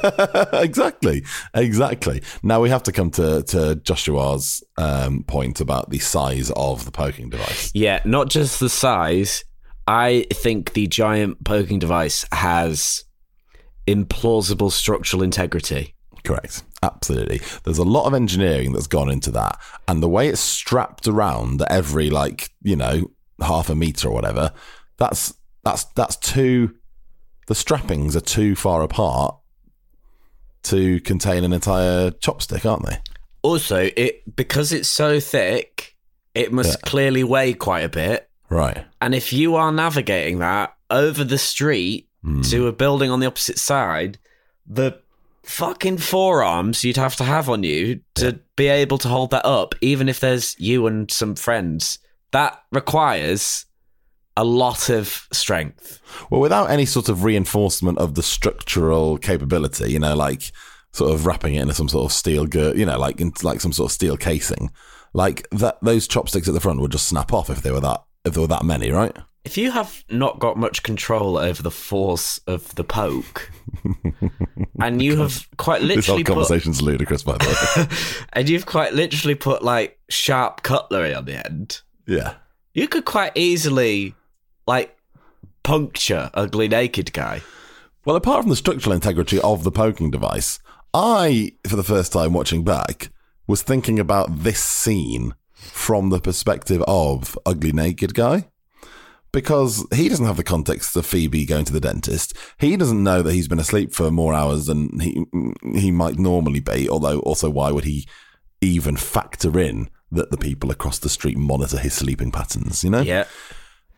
exactly, 0.53 1.25
exactly. 1.55 2.23
Now 2.43 2.61
we 2.61 2.69
have 2.69 2.83
to 2.85 2.93
come 2.93 3.11
to 3.13 3.43
to 3.45 3.77
Joshua's 3.77 4.63
um, 4.77 5.25
point 5.25 5.61
about 5.61 5.91
the 5.91 5.99
size 5.99 6.51
of 6.55 6.85
the 6.85 6.91
poking 6.91 7.31
device. 7.31 7.71
Yeah, 7.75 8.01
not 8.05 8.29
just 8.29 8.61
the 8.61 8.69
size. 8.69 9.45
I 9.87 10.27
think 10.33 10.75
the 10.75 10.87
giant 10.87 11.43
poking 11.45 11.79
device 11.79 12.25
has 12.33 13.05
implausible 13.87 14.71
structural 14.71 15.23
integrity. 15.23 15.95
Correct. 16.23 16.63
Absolutely. 16.83 17.41
There's 17.65 17.79
a 17.79 17.85
lot 17.85 18.07
of 18.07 18.15
engineering 18.15 18.73
that's 18.73 18.89
gone 18.89 19.09
into 19.09 19.31
that. 19.33 19.61
And 19.87 20.03
the 20.03 20.09
way 20.09 20.29
it's 20.29 20.41
strapped 20.41 21.07
around 21.07 21.63
every 21.71 22.11
like, 22.11 22.51
you 22.63 22.77
know, 22.77 23.11
half 23.41 23.71
a 23.71 23.75
meter 23.75 24.09
or 24.09 24.15
whatever, 24.15 24.53
that's 24.99 25.35
that's 25.65 25.85
that's 25.85 26.17
too 26.17 26.75
the 27.47 27.55
strappings 27.55 28.17
are 28.17 28.21
too 28.21 28.55
far 28.55 28.83
apart 28.83 29.37
to 30.65 31.01
contain 31.01 31.45
an 31.45 31.53
entire 31.53 32.11
chopstick, 32.11 32.69
aren't 32.69 32.87
they? 32.87 32.99
Also, 33.43 33.91
it 33.97 34.23
because 34.37 34.73
it's 34.73 34.89
so 34.89 35.21
thick, 35.21 35.97
it 36.35 36.53
must 36.53 36.79
Yeah. 36.81 36.89
clearly 36.89 37.25
weigh 37.25 37.55
quite 37.55 37.85
a 37.85 37.89
bit. 37.89 38.29
Right. 38.49 38.85
And 39.01 39.15
if 39.15 39.33
you 39.33 39.57
are 39.57 39.73
navigating 39.73 40.39
that 40.41 40.75
over 40.91 41.25
the 41.25 41.39
street 41.39 42.09
hmm. 42.23 42.43
to 42.43 42.67
a 42.69 42.73
building 42.73 43.11
on 43.11 43.21
the 43.21 43.27
opposite 43.27 43.59
side, 43.59 44.19
the 44.67 45.02
fucking 45.45 45.99
forearms 45.99 46.85
you'd 46.85 46.97
have 46.97 47.17
to 47.17 47.25
have 47.25 47.49
on 47.49 47.63
you 47.63 48.01
to 48.15 48.39
be 48.57 48.69
able 48.69 48.99
to 48.99 49.09
hold 49.09 49.31
that 49.31 49.45
up, 49.45 49.75
even 49.81 50.09
if 50.09 50.21
there's 50.21 50.59
you 50.59 50.87
and 50.87 51.11
some 51.11 51.35
friends, 51.35 51.99
that 52.31 52.63
requires 52.71 53.67
a 54.37 54.45
lot 54.45 54.89
of 54.89 55.27
strength. 55.33 56.01
Well, 56.31 56.41
without 56.41 56.71
any 56.71 56.87
sort 56.87 57.09
of 57.09 57.25
reinforcement 57.25 57.99
of 57.99 58.15
the 58.15 58.23
structural 58.23 59.19
capability, 59.19 59.93
you 59.93 59.99
know, 59.99 60.15
like 60.15 60.53
sort 60.93 61.13
of 61.13 61.27
wrapping 61.27 61.55
it 61.55 61.63
into 61.63 61.75
some 61.75 61.89
sort 61.89 62.05
of 62.05 62.13
steel 62.13 62.47
girt, 62.47 62.77
you 62.77 62.87
know, 62.87 62.99
like 62.99 63.21
into 63.21 63.45
like 63.47 63.61
some 63.61 63.73
sort 63.73 63.91
of 63.91 63.95
steel 63.95 64.17
casing, 64.17 64.71
like 65.13 65.47
that, 65.51 65.79
those 65.83 66.09
chopsticks 66.09 66.49
at 66.49 66.55
the 66.55 66.61
front 66.61 66.81
would 66.81 66.93
just 66.93 67.09
snap 67.09 67.33
off 67.33 67.51
if 67.51 67.63
they 67.63 67.71
were 67.71 67.81
that 67.81 68.03
if 68.25 68.35
there 68.35 68.43
were 68.43 68.49
that 68.49 68.65
many, 68.65 68.91
right? 68.91 69.17
If 69.45 69.57
you 69.57 69.73
have 69.73 70.05
not 70.09 70.39
got 70.39 70.57
much 70.57 70.83
control 70.83 71.37
over 71.37 71.63
the 71.63 71.71
force 71.71 72.39
of 72.47 72.75
the 72.77 72.85
poke, 72.85 73.51
and 74.81 75.03
you 75.03 75.17
have 75.17 75.49
quite 75.57 75.83
literally 75.83 75.97
This 75.97 76.07
whole 76.07 76.17
literally 76.17 76.25
put, 76.25 76.33
conversation's 76.33 76.83
ludicrous, 76.83 77.23
by 77.25 77.39
the 77.39 77.89
way. 77.91 77.97
and 78.33 78.49
you've 78.49 78.67
quite 78.67 78.95
literally 78.95 79.35
put 79.35 79.63
like 79.63 79.99
sharp 80.09 80.63
cutlery 80.63 81.13
on 81.13 81.25
the 81.25 81.45
end, 81.45 81.83
yeah. 82.07 82.35
you 82.73 82.87
could 82.87 83.05
quite 83.05 83.33
easily 83.35 84.15
like 84.67 84.97
puncture 85.65 86.31
ugly 86.35 86.69
naked 86.69 87.13
guy. 87.13 87.43
Well, 88.05 88.17
apart 88.17 88.43
from 88.43 88.51
the 88.51 88.57
structural 88.57 88.95
integrity 88.95 89.41
of 89.41 89.65
the 89.65 89.73
poking 89.73 90.11
device, 90.11 90.61
I, 90.95 91.53
for 91.67 91.77
the 91.77 91.85
first 91.85 92.13
time 92.13 92.33
watching 92.33 92.65
back, 92.65 93.11
was 93.47 93.63
thinking 93.63 93.99
about 93.99 94.41
this 94.41 94.63
scene 94.63 95.35
from 95.53 96.11
the 96.11 96.21
perspective 96.21 96.83
of 96.87 97.39
Ugly 97.47 97.73
Naked 97.73 98.15
Guy. 98.15 98.49
Because 99.33 99.87
he 99.95 100.09
doesn't 100.11 100.27
have 100.27 100.37
the 100.37 100.45
context 100.45 100.95
of 100.95 101.07
Phoebe 101.07 101.47
going 101.47 101.65
to 101.65 101.73
the 101.73 101.81
dentist. 101.81 102.37
He 102.59 102.77
doesn't 102.77 103.03
know 103.03 103.23
that 103.23 103.33
he's 103.33 103.49
been 103.49 103.59
asleep 103.59 103.93
for 103.95 104.11
more 104.11 104.35
hours 104.35 104.67
than 104.67 105.01
he 105.01 105.25
he 105.75 105.91
might 105.91 106.19
normally 106.19 106.61
be. 106.61 106.89
Although, 106.89 107.21
also, 107.21 107.49
why 107.49 107.71
would 107.71 107.85
he 107.85 108.07
even 108.61 108.97
factor 108.97 109.59
in 109.59 109.89
that 110.11 110.31
the 110.31 110.37
people 110.37 110.71
across 110.71 110.99
the 110.99 111.09
street 111.09 111.39
monitor 111.39 111.79
his 111.79 111.95
sleeping 111.95 112.31
patterns? 112.31 112.85
You 112.85 112.91
know 112.91 113.01
Yeah. 113.01 113.25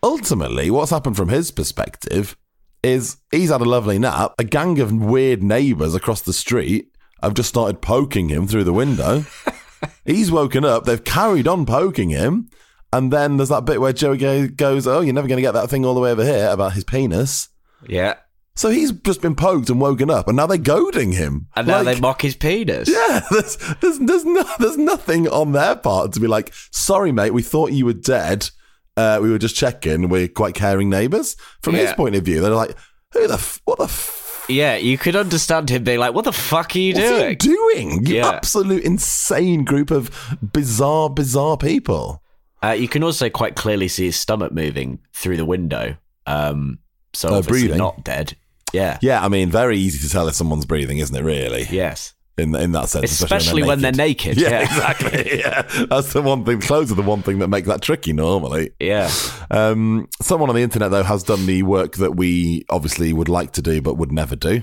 ultimately, 0.03 0.70
what's 0.70 0.90
happened 0.92 1.16
from 1.16 1.29
his 1.31 1.51
perspective 1.51 2.37
is 2.83 3.16
he's 3.33 3.51
had 3.51 3.61
a 3.61 3.64
lovely 3.64 3.99
nap. 3.99 4.35
A 4.38 4.44
gang 4.44 4.79
of 4.79 4.92
weird 4.92 5.42
neighbours 5.42 5.94
across 5.94 6.20
the 6.20 6.33
street 6.33 6.90
have 7.23 7.35
just 7.35 7.49
started 7.49 7.81
poking 7.81 8.29
him 8.29 8.47
through 8.47 8.64
the 8.64 8.73
window. 8.73 9.25
he's 10.05 10.31
woken 10.31 10.64
up. 10.64 10.85
They've 10.85 11.03
carried 11.03 11.49
on 11.49 11.64
poking 11.66 12.11
him. 12.11 12.51
And 12.94 13.12
then 13.12 13.37
there's 13.37 13.48
that 13.48 13.64
bit 13.64 13.80
where 13.80 13.92
Joey 13.92 14.48
goes, 14.48 14.87
Oh, 14.87 15.00
you're 15.00 15.12
never 15.14 15.26
going 15.28 15.38
to 15.38 15.42
get 15.42 15.52
that 15.52 15.68
thing 15.68 15.85
all 15.85 15.94
the 15.94 16.00
way 16.00 16.12
over 16.12 16.24
here 16.24 16.48
about 16.50 16.74
his 16.74 16.85
penis. 16.85 17.48
Yeah. 17.87 18.14
So 18.57 18.70
he's 18.70 18.92
just 18.92 19.20
been 19.20 19.35
poked 19.35 19.68
and 19.68 19.80
woken 19.80 20.11
up, 20.11 20.28
and 20.28 20.37
now 20.37 20.46
they're 20.46 20.59
goading 20.59 21.11
him. 21.11 21.48
And 21.57 21.66
now 21.66 21.83
Like- 21.83 21.96
they 21.96 22.00
mock 22.00 22.22
his 22.22 22.37
penis. 22.37 22.88
yeah, 22.88 23.20
there's 23.30 23.57
there's 23.80 23.98
there's, 23.98 24.24
no, 24.24 24.44
there's 24.61 24.78
nothing 24.78 25.26
on 25.28 25.50
their 25.50 25.74
part 25.74 26.12
to 26.12 26.20
be 26.20 26.28
like, 26.28 26.52
sorry, 26.70 27.11
mate, 27.11 27.35
we 27.35 27.42
thought 27.42 27.72
you 27.72 27.85
were 27.85 27.92
dead. 27.94 28.48
Uh, 28.96 29.18
we 29.20 29.28
were 29.28 29.38
just 29.38 29.57
checking. 29.57 30.09
We're 30.09 30.28
quite 30.28 30.54
caring 30.54 30.88
neighbours. 30.88 31.35
From 31.62 31.74
his 31.74 31.92
point 31.94 32.14
of 32.14 32.22
view, 32.22 32.40
they're 32.40 32.54
like, 32.54 32.76
who 33.12 33.26
the 33.26 33.35
f- 33.35 33.61
what 33.64 33.78
the 33.78 33.85
f- 33.87 34.44
Yeah, 34.48 34.76
you 34.76 34.98
could 34.98 35.16
understand 35.16 35.68
him 35.68 35.83
being 35.83 35.98
like, 35.98 36.14
"What 36.14 36.24
the 36.24 36.33
fuck 36.33 36.76
are 36.76 36.78
you 36.78 36.94
doing?" 36.94 37.30
he 37.30 37.35
doing? 37.35 38.07
You 38.07 38.16
Yeah. 38.18 38.28
absolute 38.28 38.85
insane 38.85 39.64
group 39.64 39.90
of 39.90 40.11
bizarre, 40.52 41.11
bizarre 41.11 41.57
people. 41.57 42.22
Uh, 42.64 42.72
you 42.72 42.88
can 42.88 43.03
also 43.03 43.29
quite 43.29 43.57
clearly 43.57 43.88
see 43.88 44.07
his 44.07 44.16
stomach 44.16 44.53
moving 44.53 44.98
through 45.12 45.37
the 45.37 45.44
window. 45.44 45.96
Um, 46.27 46.79
so 47.12 47.29
obviously 47.35 47.62
breathing. 47.68 47.79
not 47.79 48.05
dead. 48.05 48.37
Yeah. 48.72 48.98
Yeah, 49.03 49.24
I 49.24 49.29
mean, 49.29 49.50
very 49.50 49.79
easy 49.79 49.98
to 50.07 50.11
tell 50.12 50.27
if 50.29 50.35
someone's 50.35 50.64
breathing, 50.66 50.98
isn't 50.98 51.14
it? 51.14 51.22
Really, 51.22 51.66
Yes. 51.70 52.14
in 52.37 52.55
in 52.57 52.72
that 52.72 52.88
sense, 52.88 53.12
Especially 53.20 53.62
when 53.62 53.81
they're 53.83 53.92
naked, 53.92 54.37
Yeah, 54.40 54.48
yeah. 54.50 54.61
exactly. 54.62 55.38
Yeah, 55.38 55.62
that's 55.90 56.12
the 56.12 56.22
one 56.22 56.44
thing. 56.44 56.61
Clothes 56.61 56.90
are 56.90 56.96
the 56.96 57.03
one 57.03 57.22
thing 57.22 57.38
that 57.40 57.48
make 57.48 57.66
that 57.66 57.83
tricky 57.83 58.12
normally. 58.12 58.70
Yeah. 58.81 59.09
Um, 59.50 60.09
someone 60.20 60.48
on 60.50 60.57
the 60.57 60.62
internet 60.62 60.90
though 60.90 61.05
has 61.05 61.22
done 61.22 61.46
the 61.46 61.62
work 61.62 61.96
that 61.96 62.16
we 62.16 62.64
obviously 62.70 63.12
would 63.12 63.29
like 63.29 63.53
to 63.53 63.62
do 63.62 63.81
but 63.81 63.94
would 63.98 64.11
never 64.11 64.35
do, 64.35 64.62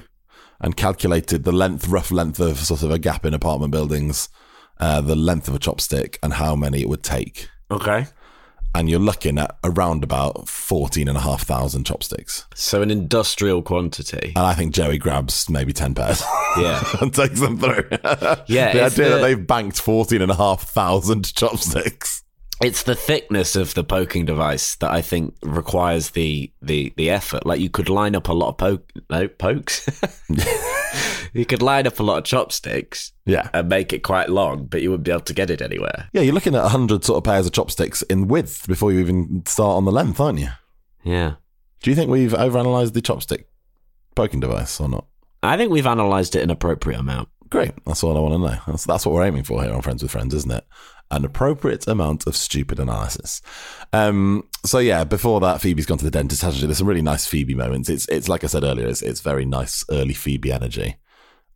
and 0.60 0.76
calculated 0.76 1.44
the 1.46 1.54
length, 1.54 1.88
rough 1.88 2.12
length 2.12 2.40
of 2.42 2.58
sort 2.60 2.84
of 2.84 2.92
a 2.92 3.00
gap 3.00 3.26
in 3.26 3.34
apartment 3.34 3.72
buildings, 3.72 4.28
uh, 4.82 5.00
the 5.00 5.16
length 5.16 5.48
of 5.48 5.56
a 5.56 5.60
chopstick, 5.60 6.18
and 6.24 6.34
how 6.34 6.56
many 6.56 6.82
it 6.82 6.90
would 6.90 7.04
take. 7.04 7.48
Okay. 7.72 8.06
And 8.74 8.90
you're 8.90 9.00
looking 9.00 9.38
at 9.38 9.58
around 9.66 10.04
about 10.04 10.48
fourteen 10.48 11.08
and 11.10 11.18
a 11.18 11.22
half 11.22 11.44
thousand 11.44 11.86
chopsticks. 11.86 12.46
So 12.56 12.82
an 12.82 12.90
industrial 12.90 13.62
quantity. 13.62 14.32
And 14.36 14.46
I 14.46 14.54
think 14.54 14.74
Joey 14.74 14.98
grabs 14.98 15.50
maybe 15.50 15.74
10 15.74 15.94
pairs 15.94 16.24
Yeah. 16.58 16.82
and 17.02 17.14
takes 17.14 17.42
them 17.42 17.58
through. 17.58 17.90
Yeah, 18.48 18.72
the 18.72 18.86
it's 18.86 18.98
idea 18.98 19.10
that 19.10 19.22
they've 19.22 19.46
banked 19.46 19.82
14,500 19.82 21.26
chopsticks. 21.36 22.24
It's 22.64 22.84
the 22.84 22.96
thickness 22.96 23.56
of 23.56 23.74
the 23.74 23.84
poking 23.84 24.24
device 24.26 24.76
that 24.78 24.92
I 24.92 25.02
think 25.02 25.36
requires 25.42 26.12
the 26.12 26.52
the 26.62 26.94
the 26.96 27.10
effort. 27.10 27.46
Like 27.46 27.60
you 27.60 27.70
could 27.72 27.90
line 27.90 28.16
up 28.16 28.30
a 28.30 28.34
lot 28.34 28.50
of 28.50 28.58
poke 28.58 28.90
no 29.10 29.28
pokes. 29.28 29.90
you 31.34 31.46
could 31.46 31.62
line 31.62 31.88
up 31.88 32.00
a 32.00 32.04
lot 32.04 32.18
of 32.20 32.24
chopsticks 32.26 33.12
Yeah. 33.26 33.50
and 33.54 33.70
make 33.70 33.94
it 33.94 34.00
quite 34.04 34.30
long, 34.30 34.66
but 34.66 34.82
you 34.82 34.90
wouldn't 34.92 35.06
be 35.06 35.12
able 35.12 35.22
to 35.22 35.34
get 35.34 35.50
it 35.50 35.62
anywhere. 35.62 36.10
Yeah, 36.14 36.22
you're 36.22 36.34
looking 36.34 36.56
at 36.56 36.64
100 36.64 37.04
sort 37.06 37.18
of 37.18 37.24
pairs 37.24 37.46
of 37.46 37.54
chopsticks 37.54 38.02
in 38.04 38.28
width 38.28 38.68
before 38.68 38.92
you 38.92 39.00
even 39.00 39.44
start 39.46 39.78
on 39.78 39.86
the 39.86 39.92
length, 39.92 40.20
aren't 40.20 40.40
you? 40.40 40.50
Yeah. 41.04 41.36
Do 41.82 41.90
you 41.90 41.96
think 41.96 42.10
we've 42.10 42.34
overanalyzed 42.34 42.94
the 42.94 43.02
chopstick 43.02 43.46
poking 44.16 44.40
device 44.40 44.80
or 44.80 44.88
not? 44.90 45.06
I 45.44 45.58
think 45.58 45.72
we've 45.72 45.86
analysed 45.86 46.36
it 46.36 46.44
an 46.44 46.50
appropriate 46.52 47.00
amount. 47.00 47.30
Great. 47.50 47.72
That's 47.86 48.04
all 48.04 48.16
I 48.16 48.20
want 48.22 48.34
to 48.36 48.40
know. 48.52 48.62
That's, 48.68 48.86
that's 48.86 49.06
what 49.06 49.14
we're 49.16 49.26
aiming 49.26 49.44
for 49.44 49.64
here 49.64 49.74
on 49.74 49.82
Friends 49.82 50.02
with 50.04 50.12
Friends, 50.12 50.34
isn't 50.34 50.52
it? 50.52 50.64
An 51.10 51.26
appropriate 51.26 51.86
amount 51.88 52.26
of 52.28 52.36
stupid 52.38 52.80
analysis. 52.80 53.42
Um, 53.92 54.48
so 54.66 54.78
yeah, 54.80 55.04
before 55.04 55.42
that, 55.42 55.60
Phoebe's 55.60 55.86
gone 55.86 55.98
to 55.98 56.06
the 56.06 56.12
dentist. 56.12 56.42
Hasn't 56.42 56.62
she? 56.62 56.66
There's 56.68 56.78
some 56.78 56.88
really 56.88 57.02
nice 57.02 57.26
Phoebe 57.26 57.54
moments. 57.56 57.90
It's 57.90 58.08
it's 58.08 58.30
like 58.30 58.46
I 58.46 58.48
said 58.48 58.64
earlier. 58.64 58.88
It's 58.88 59.02
it's 59.02 59.20
very 59.20 59.44
nice 59.44 59.84
early 59.92 60.14
Phoebe 60.14 60.54
energy. 60.54 60.96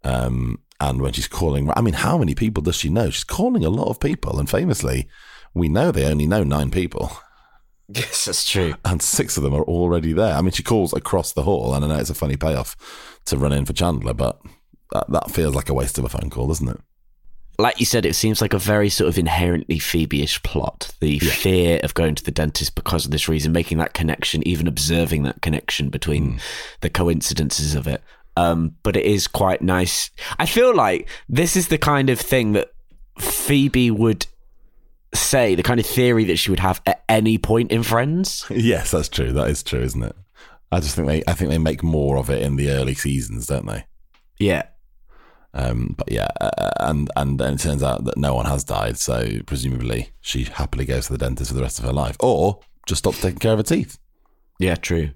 Um, 0.06 0.60
and 0.80 1.02
when 1.02 1.14
she's 1.14 1.28
calling, 1.28 1.70
I 1.76 1.82
mean, 1.82 1.96
how 1.96 2.18
many 2.18 2.36
people 2.36 2.62
does 2.62 2.76
she 2.76 2.90
know? 2.90 3.10
She's 3.10 3.24
calling 3.24 3.66
a 3.66 3.70
lot 3.70 3.90
of 3.90 4.00
people, 4.00 4.40
and 4.40 4.50
famously, 4.50 5.08
we 5.54 5.68
know 5.68 5.92
they 5.92 6.06
only 6.06 6.28
know 6.28 6.44
nine 6.44 6.70
people, 6.72 7.12
Yes, 7.88 8.26
that's 8.26 8.50
true. 8.50 8.74
and 8.84 9.02
six 9.02 9.38
of 9.38 9.44
them 9.44 9.54
are 9.54 9.64
already 9.64 10.12
there. 10.12 10.34
I 10.36 10.42
mean, 10.42 10.52
she 10.52 10.64
calls 10.64 10.92
across 10.94 11.34
the 11.34 11.44
hall, 11.44 11.74
and 11.74 11.84
I 11.86 11.88
know 11.88 11.98
it's 11.98 12.10
a 12.10 12.16
funny 12.16 12.36
payoff 12.38 12.76
to 13.26 13.38
run 13.38 13.54
in 13.54 13.66
for 13.66 13.74
Chandler, 13.74 14.14
but 14.14 14.40
that, 14.92 15.10
that 15.10 15.32
feels 15.32 15.56
like 15.56 15.70
a 15.70 15.74
waste 15.74 15.98
of 15.98 16.04
a 16.06 16.10
phone 16.10 16.30
call, 16.30 16.48
doesn't 16.48 16.68
it? 16.70 16.80
Like 17.58 17.80
you 17.80 17.86
said, 17.86 18.06
it 18.06 18.16
seems 18.16 18.42
like 18.42 18.54
a 18.54 18.60
very 18.60 18.90
sort 18.90 19.08
of 19.08 19.18
inherently 19.18 19.80
Phoebe-ish 19.80 20.44
plot. 20.44 20.92
The 21.00 21.20
fear 21.20 21.80
of 21.84 21.94
going 21.94 22.16
to 22.16 22.24
the 22.24 22.32
dentist 22.32 22.76
because 22.76 23.06
of 23.06 23.12
this 23.12 23.30
reason, 23.30 23.54
making 23.54 23.78
that 23.78 23.94
connection, 23.94 24.46
even 24.46 24.68
observing 24.68 25.24
that 25.24 25.42
connection 25.42 25.90
between 25.90 26.42
the 26.82 26.90
coincidences 26.90 27.74
of 27.74 27.88
it. 27.88 28.04
Um, 28.38 28.76
but 28.84 28.96
it 28.96 29.06
is 29.06 29.28
quite 29.28 29.62
nice. 29.62 30.12
I 30.38 30.46
feel 30.46 30.76
like 30.76 31.08
this 31.30 31.56
is 31.56 31.70
the 31.70 31.78
kind 31.78 32.10
of 32.10 32.20
thing 32.20 32.52
that 32.54 32.70
Phoebe 33.18 33.92
would 33.92 34.28
say, 35.14 35.56
the 35.56 35.64
kind 35.64 35.80
of 35.80 35.86
theory 35.86 36.26
that 36.26 36.38
she 36.38 36.50
would 36.50 36.60
have 36.60 36.82
at 36.86 37.04
any 37.08 37.38
point 37.38 37.72
in 37.72 37.84
Friends. 37.84 38.46
Yes, 38.50 38.92
that's 38.92 39.10
true. 39.10 39.32
That 39.32 39.48
is 39.48 39.64
true, 39.64 39.82
isn't 39.82 40.04
it? 40.04 40.16
I 40.72 40.80
just 40.80 40.96
think 40.96 41.08
they, 41.08 41.24
I 41.28 41.34
think 41.34 41.50
they 41.50 41.58
make 41.58 41.84
more 41.84 42.18
of 42.18 42.30
it 42.30 42.42
in 42.42 42.56
the 42.58 42.70
early 42.70 42.96
seasons, 42.96 43.48
don't 43.48 43.66
they? 43.66 43.86
Yeah. 44.40 44.64
Um, 45.54 45.96
but 45.98 46.12
yeah, 46.12 46.28
uh, 46.42 46.72
and 46.82 47.10
and 47.16 47.40
then 47.40 47.54
it 47.54 47.62
turns 47.62 47.82
out 47.82 48.04
that 48.04 48.18
no 48.18 48.34
one 48.36 48.46
has 48.46 48.66
died, 48.66 48.98
so 48.98 49.40
presumably 49.46 50.10
she 50.20 50.44
happily 50.44 50.84
goes 50.84 51.06
to 51.06 51.14
the 51.14 51.18
dentist 51.18 51.50
for 51.52 51.56
the 51.56 51.62
rest 51.62 51.80
of 51.80 51.86
her 51.86 51.94
life, 51.94 52.18
or 52.20 52.60
just 52.86 53.00
stops 53.00 53.22
taking 53.22 53.40
care 53.40 53.54
of 53.54 53.60
her 53.60 53.64
teeth. 53.64 53.98
Yeah, 54.60 54.76
true. 54.76 55.12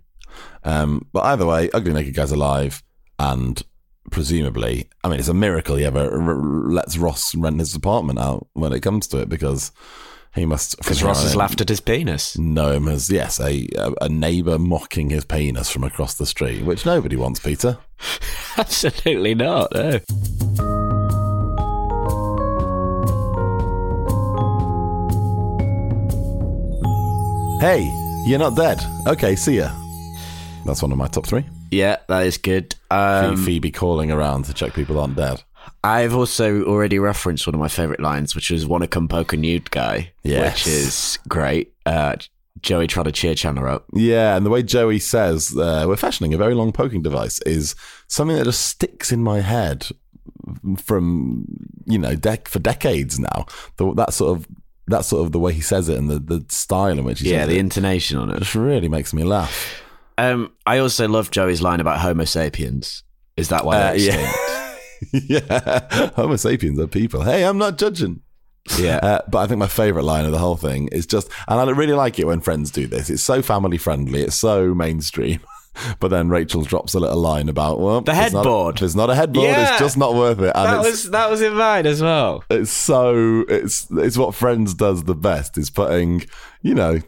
Um, 0.63 1.05
but 1.11 1.25
either 1.25 1.45
way, 1.45 1.69
ugly 1.73 1.91
naked 1.91 2.15
guy's 2.15 2.31
alive, 2.31 2.81
and 3.19 3.61
presumably, 4.11 4.89
I 5.03 5.09
mean, 5.09 5.19
it's 5.19 5.27
a 5.27 5.33
miracle 5.33 5.75
he 5.75 5.85
ever 5.85 6.09
r- 6.11 6.35
lets 6.71 6.97
Ross 6.97 7.35
rent 7.35 7.59
his 7.59 7.75
apartment 7.75 8.17
out 8.19 8.47
when 8.53 8.73
it 8.73 8.79
comes 8.81 9.07
to 9.07 9.19
it, 9.19 9.29
because 9.29 9.71
he 10.33 10.45
must. 10.45 10.77
Because 10.77 11.03
Ross 11.03 11.23
has 11.23 11.35
laughed 11.35 11.61
at 11.61 11.69
his 11.69 11.81
penis. 11.81 12.37
Know 12.37 12.71
him 12.71 12.87
as 12.87 13.09
yes, 13.09 13.39
a 13.39 13.67
a 14.01 14.09
neighbour 14.09 14.57
mocking 14.57 15.09
his 15.09 15.25
penis 15.25 15.69
from 15.69 15.83
across 15.83 16.15
the 16.15 16.25
street, 16.25 16.63
which 16.63 16.85
nobody 16.85 17.15
wants, 17.15 17.39
Peter. 17.39 17.77
Absolutely 18.57 19.35
not. 19.35 19.71
No. 19.73 19.99
Hey, 27.59 27.91
you're 28.25 28.39
not 28.39 28.55
dead. 28.55 28.79
Okay, 29.05 29.35
see 29.35 29.57
ya. 29.57 29.69
That's 30.65 30.81
one 30.81 30.93
of 30.93 30.97
my 30.97 31.07
top 31.07 31.25
three. 31.27 31.43
Yeah, 31.71 31.97
that 32.07 32.25
is 32.25 32.37
good. 32.37 32.75
Um, 32.91 33.37
Phoebe 33.37 33.71
calling 33.71 34.11
around 34.11 34.45
to 34.45 34.53
check 34.53 34.73
people 34.73 34.99
aren't 34.99 35.15
dead. 35.15 35.43
I've 35.83 36.15
also 36.15 36.63
already 36.63 36.99
referenced 36.99 37.45
one 37.45 37.53
of 37.53 37.59
my 37.59 37.67
favourite 37.67 37.99
lines, 37.99 38.33
which 38.35 38.49
is 38.51 38.65
"Wanna 38.65 38.87
come 38.87 39.07
poke 39.07 39.33
a 39.33 39.37
nude 39.37 39.69
guy," 39.71 40.11
Yes. 40.23 40.65
which 40.65 40.67
is 40.73 41.19
great. 41.27 41.73
Uh, 41.85 42.15
Joey 42.61 42.87
trying 42.87 43.05
to 43.05 43.11
cheer 43.11 43.35
Chandler 43.35 43.67
up. 43.67 43.85
Yeah, 43.93 44.35
and 44.35 44.45
the 44.45 44.49
way 44.49 44.63
Joey 44.63 44.99
says 44.99 45.55
uh, 45.55 45.85
we're 45.87 45.95
fashioning 45.95 46.33
a 46.33 46.37
very 46.37 46.53
long 46.55 46.71
poking 46.71 47.01
device 47.01 47.39
is 47.43 47.75
something 48.07 48.35
that 48.35 48.43
just 48.45 48.65
sticks 48.65 49.11
in 49.11 49.23
my 49.23 49.39
head 49.41 49.87
from 50.77 51.45
you 51.85 51.97
know 51.97 52.15
dec- 52.15 52.47
for 52.47 52.59
decades 52.59 53.19
now. 53.19 53.45
The, 53.77 53.93
that 53.95 54.13
sort 54.13 54.37
of 54.37 54.47
that 54.87 55.05
sort 55.05 55.25
of 55.25 55.31
the 55.31 55.39
way 55.39 55.53
he 55.53 55.61
says 55.61 55.87
it 55.87 55.97
and 55.97 56.09
the, 56.09 56.19
the 56.19 56.45
style 56.49 56.97
in 56.97 57.03
which 57.03 57.19
he 57.19 57.29
Yeah, 57.31 57.41
says 57.41 57.49
the 57.49 57.55
it 57.57 57.59
intonation 57.59 58.17
on 58.17 58.29
it. 58.31 58.39
just 58.39 58.55
really 58.55 58.89
makes 58.89 59.13
me 59.13 59.23
laugh. 59.23 59.83
Um, 60.19 60.51
I 60.65 60.77
also 60.79 61.07
love 61.07 61.31
Joey's 61.31 61.61
line 61.61 61.79
about 61.79 61.99
Homo 61.99 62.25
sapiens. 62.25 63.03
Is 63.37 63.49
that 63.49 63.65
why? 63.65 63.75
Uh, 63.77 63.79
they're 63.79 63.95
extinct? 63.95 65.29
yeah, 65.29 65.39
yeah. 65.91 66.09
Homo 66.15 66.35
sapiens 66.35 66.79
are 66.79 66.87
people. 66.87 67.23
Hey, 67.23 67.43
I'm 67.45 67.57
not 67.57 67.77
judging. 67.77 68.21
yeah. 68.77 68.97
Uh, 68.97 69.21
but 69.29 69.39
I 69.39 69.47
think 69.47 69.59
my 69.59 69.67
favourite 69.67 70.03
line 70.05 70.25
of 70.25 70.31
the 70.31 70.37
whole 70.37 70.57
thing 70.57 70.89
is 70.91 71.05
just, 71.05 71.29
and 71.47 71.59
I 71.59 71.63
really 71.71 71.93
like 71.93 72.19
it 72.19 72.27
when 72.27 72.41
friends 72.41 72.69
do 72.71 72.85
this. 72.87 73.09
It's 73.09 73.23
so 73.23 73.41
family 73.41 73.77
friendly. 73.77 74.21
It's 74.21 74.35
so 74.35 74.73
mainstream. 74.73 75.39
But 76.01 76.09
then 76.09 76.27
Rachel 76.27 76.63
drops 76.63 76.93
a 76.93 76.99
little 76.99 77.21
line 77.21 77.47
about 77.47 77.79
well, 77.79 78.01
The 78.01 78.11
there's 78.11 78.33
not- 78.33 78.39
headboard. 78.43 78.77
There's 78.79 78.95
not 78.97 79.09
a 79.09 79.15
headboard. 79.15 79.45
Yeah. 79.45 79.69
It's 79.69 79.79
just 79.79 79.95
not 79.97 80.13
worth 80.13 80.39
it. 80.41 80.51
And 80.53 80.65
that 80.73 80.79
was 80.81 81.09
that 81.11 81.29
was 81.29 81.41
in 81.41 81.53
mine 81.53 81.85
as 81.85 82.01
well. 82.01 82.43
it's 82.49 82.71
so 82.71 83.45
it's 83.47 83.87
it's 83.91 84.17
what 84.17 84.35
Friends 84.35 84.73
does 84.73 85.03
the 85.05 85.15
best 85.15 85.57
is 85.57 85.69
putting 85.69 86.25
you 86.63 86.73
know 86.75 86.99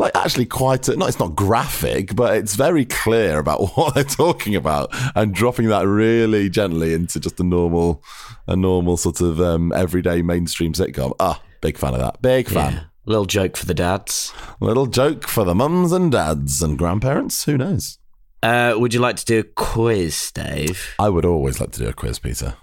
like 0.00 0.16
actually 0.16 0.46
quite 0.46 0.88
a, 0.88 0.96
no 0.96 1.06
it's 1.06 1.18
not 1.20 1.36
graphic 1.36 2.16
but 2.16 2.34
it's 2.36 2.54
very 2.56 2.84
clear 2.84 3.38
about 3.38 3.70
what 3.76 3.94
they're 3.94 4.02
talking 4.04 4.56
about 4.56 4.88
and 5.14 5.34
dropping 5.34 5.68
that 5.68 5.86
really 5.86 6.48
gently 6.50 6.92
into 6.94 7.20
just 7.20 7.38
a 7.38 7.44
normal 7.44 8.02
a 8.48 8.56
normal 8.56 8.96
sort 8.96 9.20
of 9.20 9.40
um, 9.40 9.72
everyday 9.72 10.22
mainstream 10.22 10.72
sitcom 10.72 11.12
ah 11.20 11.40
big 11.60 11.76
fan 11.78 11.94
of 11.94 12.00
that 12.00 12.20
big 12.22 12.48
fan 12.48 12.72
Yeah. 12.72 12.82
Little 13.06 13.24
joke 13.24 13.56
for 13.56 13.66
the 13.66 13.74
dads. 13.74 14.32
little 14.60 14.86
joke 14.86 15.26
for 15.26 15.44
the 15.44 15.54
mums 15.54 15.90
and 15.90 16.12
dads 16.12 16.62
and 16.62 16.76
grandparents 16.78 17.44
who 17.44 17.56
knows 17.56 17.98
Uh, 18.42 18.74
would 18.76 18.94
you 18.94 19.00
like 19.00 19.16
to 19.16 19.24
do 19.24 19.38
a 19.40 19.42
quiz, 19.42 20.30
Dave? 20.32 20.94
I 20.98 21.08
would 21.08 21.24
always 21.24 21.60
like 21.60 21.72
to 21.72 21.78
do 21.80 21.88
a 21.88 21.92
quiz 21.92 22.18
Peter 22.18 22.54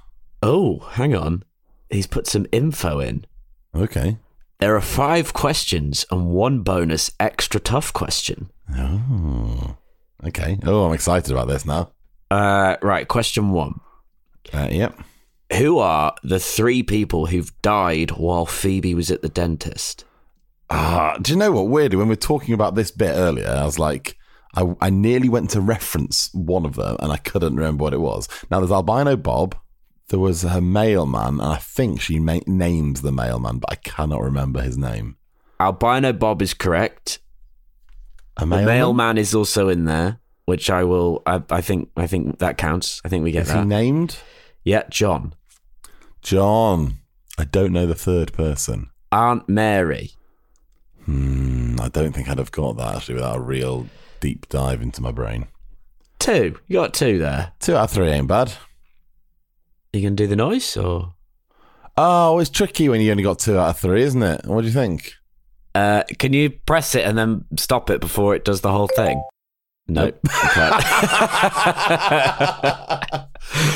Oh, 0.44 0.80
hang 0.92 1.16
on. 1.16 1.44
He's 1.90 2.08
put 2.08 2.28
some 2.28 2.46
info 2.52 3.00
in. 3.00 3.26
okay 3.76 4.18
There 4.60 4.76
are 4.76 4.82
five 4.82 5.34
questions 5.34 6.06
and 6.10 6.30
one 6.30 6.62
bonus 6.62 7.12
extra 7.20 7.60
tough 7.60 7.94
question. 7.94 8.50
oh 8.76 9.78
okay 10.26 10.58
oh 10.66 10.86
I'm 10.88 10.94
excited 10.94 11.32
about 11.32 11.48
this 11.48 11.66
now 11.66 11.92
Uh, 12.32 12.76
right, 12.82 13.08
question 13.08 13.52
one. 13.52 13.80
uh, 14.54 14.68
yep 14.72 14.98
Who 15.58 15.78
are 15.80 16.16
the 16.24 16.40
three 16.40 16.82
people 16.84 17.28
who've 17.28 17.54
died 17.62 18.12
while 18.12 18.46
Phoebe 18.46 18.96
was 18.96 19.12
at 19.12 19.22
the 19.22 19.30
dentist? 19.30 20.06
Ah, 20.70 21.18
do 21.22 21.32
you 21.32 21.38
know 21.38 21.52
what? 21.52 21.70
Weirdly, 21.70 21.98
when 21.98 22.08
we 22.08 22.14
were 22.14 22.16
talking 22.18 22.54
about 22.54 22.76
this 22.76 22.92
bit 22.92 23.14
earlier, 23.16 23.48
I 23.48 23.64
was 23.64 23.80
like, 23.80 24.18
I, 24.54 24.76
I 24.82 24.90
nearly 24.90 25.30
went 25.30 25.50
to 25.52 25.62
reference 25.62 26.30
one 26.34 26.66
of 26.66 26.76
them 26.76 26.98
and 27.00 27.10
I 27.12 27.18
couldn't 27.18 27.56
remember 27.56 27.84
what 27.84 27.94
it 27.94 28.02
was. 28.02 28.28
Now, 28.52 28.60
there's 28.60 28.72
Albino 28.72 29.16
Bob, 29.16 29.56
there 30.10 30.20
was 30.20 30.44
her 30.44 30.62
mailman, 30.62 31.40
and 31.40 31.54
I 31.54 31.58
think 31.58 32.00
she 32.02 32.20
ma- 32.20 32.40
named 32.48 32.98
the 32.98 33.12
mailman, 33.12 33.60
but 33.60 33.72
I 33.72 33.76
cannot 33.76 34.22
remember 34.22 34.62
his 34.62 34.78
name. 34.78 35.18
Albino 35.60 36.14
Bob 36.14 36.42
is 36.42 36.54
correct. 36.54 37.20
A 38.38 38.42
The 38.42 38.46
mailman? 38.48 38.66
mailman 38.66 39.18
is 39.18 39.34
also 39.36 39.70
in 39.70 39.86
there, 39.86 40.20
which 40.46 40.70
I 40.70 40.84
will. 40.84 41.24
I, 41.26 41.42
I 41.50 41.62
think. 41.62 41.90
I 41.98 42.08
think 42.08 42.40
that 42.40 42.58
counts. 42.58 43.02
I 43.04 43.10
think 43.10 43.24
we 43.24 43.32
get 43.32 43.44
Is 43.44 43.50
he 43.50 43.56
that. 43.56 43.66
named? 43.68 44.18
yeah, 44.64 44.84
John, 44.90 45.34
John. 46.22 46.98
I 47.38 47.46
don't 47.46 47.72
know 47.72 47.86
the 47.86 47.96
third 47.96 48.34
person. 48.34 48.90
Aunt 49.12 49.48
Mary, 49.48 50.12
Hmm, 51.06 51.78
I 51.80 51.88
don't 51.88 52.12
think 52.14 52.28
I'd 52.30 52.38
have 52.40 52.52
got 52.52 52.76
that 52.78 52.96
actually 52.98 53.16
without 53.16 53.38
a 53.38 53.42
real 53.42 53.88
deep 54.20 54.50
dive 54.50 54.82
into 54.82 55.02
my 55.02 55.12
brain. 55.12 55.48
two. 56.20 56.60
You 56.68 56.78
got 56.80 56.94
two 56.94 57.18
there. 57.20 57.54
Two 57.62 57.76
out 57.78 57.86
of 57.86 57.92
three 57.92 58.10
ain't 58.10 58.28
bad. 58.28 58.52
You 59.98 60.04
gonna 60.04 60.16
do 60.16 60.28
the 60.28 60.36
noise 60.36 60.78
or? 60.78 61.14
Oh, 61.98 62.38
it's 62.40 62.50
tricky 62.50 62.88
when 62.90 63.02
you 63.02 63.10
only 63.12 63.24
got 63.24 63.40
two 63.40 63.58
out 63.58 63.70
of 63.72 63.80
three, 63.80 64.04
isn't 64.04 64.22
it? 64.22 64.46
What 64.46 64.62
do 64.62 64.68
you 64.68 64.74
think? 64.74 65.14
Uh, 65.74 66.04
can 66.20 66.32
you 66.34 66.50
press 66.52 66.94
it 66.96 67.06
and 67.06 67.18
then 67.18 67.46
stop 67.58 67.90
it 67.90 68.00
before 68.02 68.36
it 68.36 68.46
does 68.46 68.62
the 68.62 68.72
whole 68.72 68.88
thing? 68.88 69.22
Nope. 69.88 70.20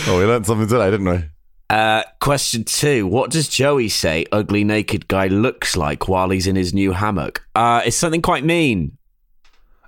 Oh, 0.07 0.17
we 0.19 0.25
learned 0.25 0.45
something 0.45 0.67
today, 0.67 0.91
didn't 0.91 1.09
we? 1.09 1.23
uh, 1.69 2.03
question 2.19 2.63
two: 2.65 3.07
What 3.07 3.31
does 3.31 3.47
Joey 3.47 3.87
say? 3.89 4.25
Ugly 4.31 4.63
naked 4.65 5.07
guy 5.07 5.27
looks 5.27 5.77
like 5.77 6.07
while 6.09 6.29
he's 6.29 6.47
in 6.47 6.55
his 6.57 6.73
new 6.73 6.91
hammock. 6.91 7.45
Uh, 7.55 7.81
it's 7.85 7.95
something 7.95 8.21
quite 8.21 8.43
mean. 8.43 8.97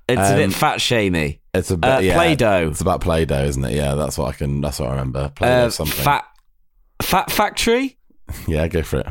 It's 0.08 0.22
a 0.22 0.32
Um, 0.34 0.38
bit 0.38 0.54
fat 0.54 0.80
shamey. 0.82 1.42
It's 1.54 1.70
a 1.72 1.78
bit 1.78 1.88
Uh, 1.90 2.00
yeah, 2.00 2.16
Play-Doh. 2.16 2.70
It's 2.72 2.82
about 2.82 3.02
Play-Doh, 3.02 3.44
isn't 3.44 3.64
it? 3.64 3.74
Yeah, 3.76 3.94
that's 3.96 4.18
what 4.18 4.30
I 4.34 4.38
can. 4.38 4.62
That's 4.62 4.80
what 4.80 4.88
I 4.90 4.92
remember. 4.94 5.30
Play-Doh 5.36 5.66
Uh, 5.66 5.70
something. 5.70 6.04
fat, 6.04 6.26
fat 7.02 7.32
factory. 7.32 7.98
Yeah, 8.48 8.68
go 8.68 8.82
for 8.84 9.00
it. 9.02 9.08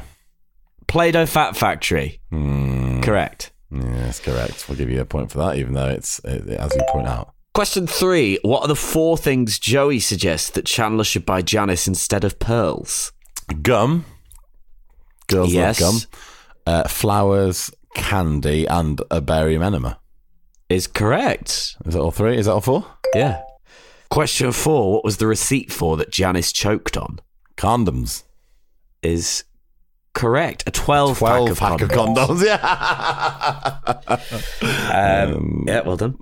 Play-Doh 0.89 1.27
Fat 1.27 1.57
Factory. 1.57 2.21
Hmm. 2.31 3.01
Correct. 3.03 3.53
Yes, 3.71 4.19
correct. 4.21 4.69
We'll 4.69 4.77
give 4.79 4.91
you 4.91 5.01
a 5.01 5.05
point 5.05 5.31
for 5.31 5.39
that, 5.39 5.57
even 5.57 5.75
though 5.75 5.89
it's 5.89 6.19
it, 6.25 6.49
as 6.49 6.75
you 6.75 6.83
point 6.91 7.07
out. 7.07 7.33
Question 7.55 7.87
three: 7.87 8.39
What 8.43 8.63
are 8.63 8.69
the 8.69 8.75
four 8.77 9.17
things 9.17 9.59
Joey 9.59 10.01
suggests 10.01 10.51
that 10.51 10.67
Chandler 10.67 11.05
should 11.05 11.25
buy 11.25 11.41
Janice 11.43 11.87
instead 11.87 12.25
of 12.25 12.39
pearls? 12.39 13.13
Gum. 13.63 14.05
Girls 15.29 15.53
Yes. 15.53 15.81
love 15.81 15.93
gum. 15.93 16.11
Uh, 16.67 16.89
flowers, 16.89 17.71
candy, 17.95 18.67
and 18.67 19.01
a 19.11 19.21
barium 19.21 19.63
enema. 19.63 19.99
Is 20.73 20.87
correct. 20.87 21.77
Is 21.85 21.93
that 21.93 22.01
all 22.01 22.11
three? 22.11 22.39
Is 22.39 22.47
that 22.47 22.53
all 22.53 22.63
four? 22.63 22.87
Yeah. 23.15 23.43
Question 24.11 24.53
four: 24.53 24.95
What 24.95 25.05
was 25.05 25.19
the 25.19 25.27
receipt 25.27 25.71
for 25.71 25.99
that 25.99 26.11
Janice 26.11 26.51
choked 26.51 26.97
on? 26.97 27.21
Condoms. 27.59 28.23
Is 29.03 29.45
correct. 30.15 30.65
A 30.67 30.71
twelve 30.71 31.21
pack 31.21 31.51
of 31.51 31.59
condoms. 31.59 32.17
condoms. 32.17 32.45
Yeah. 32.45 32.59
Um, 34.93 35.65
yeah, 35.67 35.81
well 35.81 35.97
done. 35.97 36.17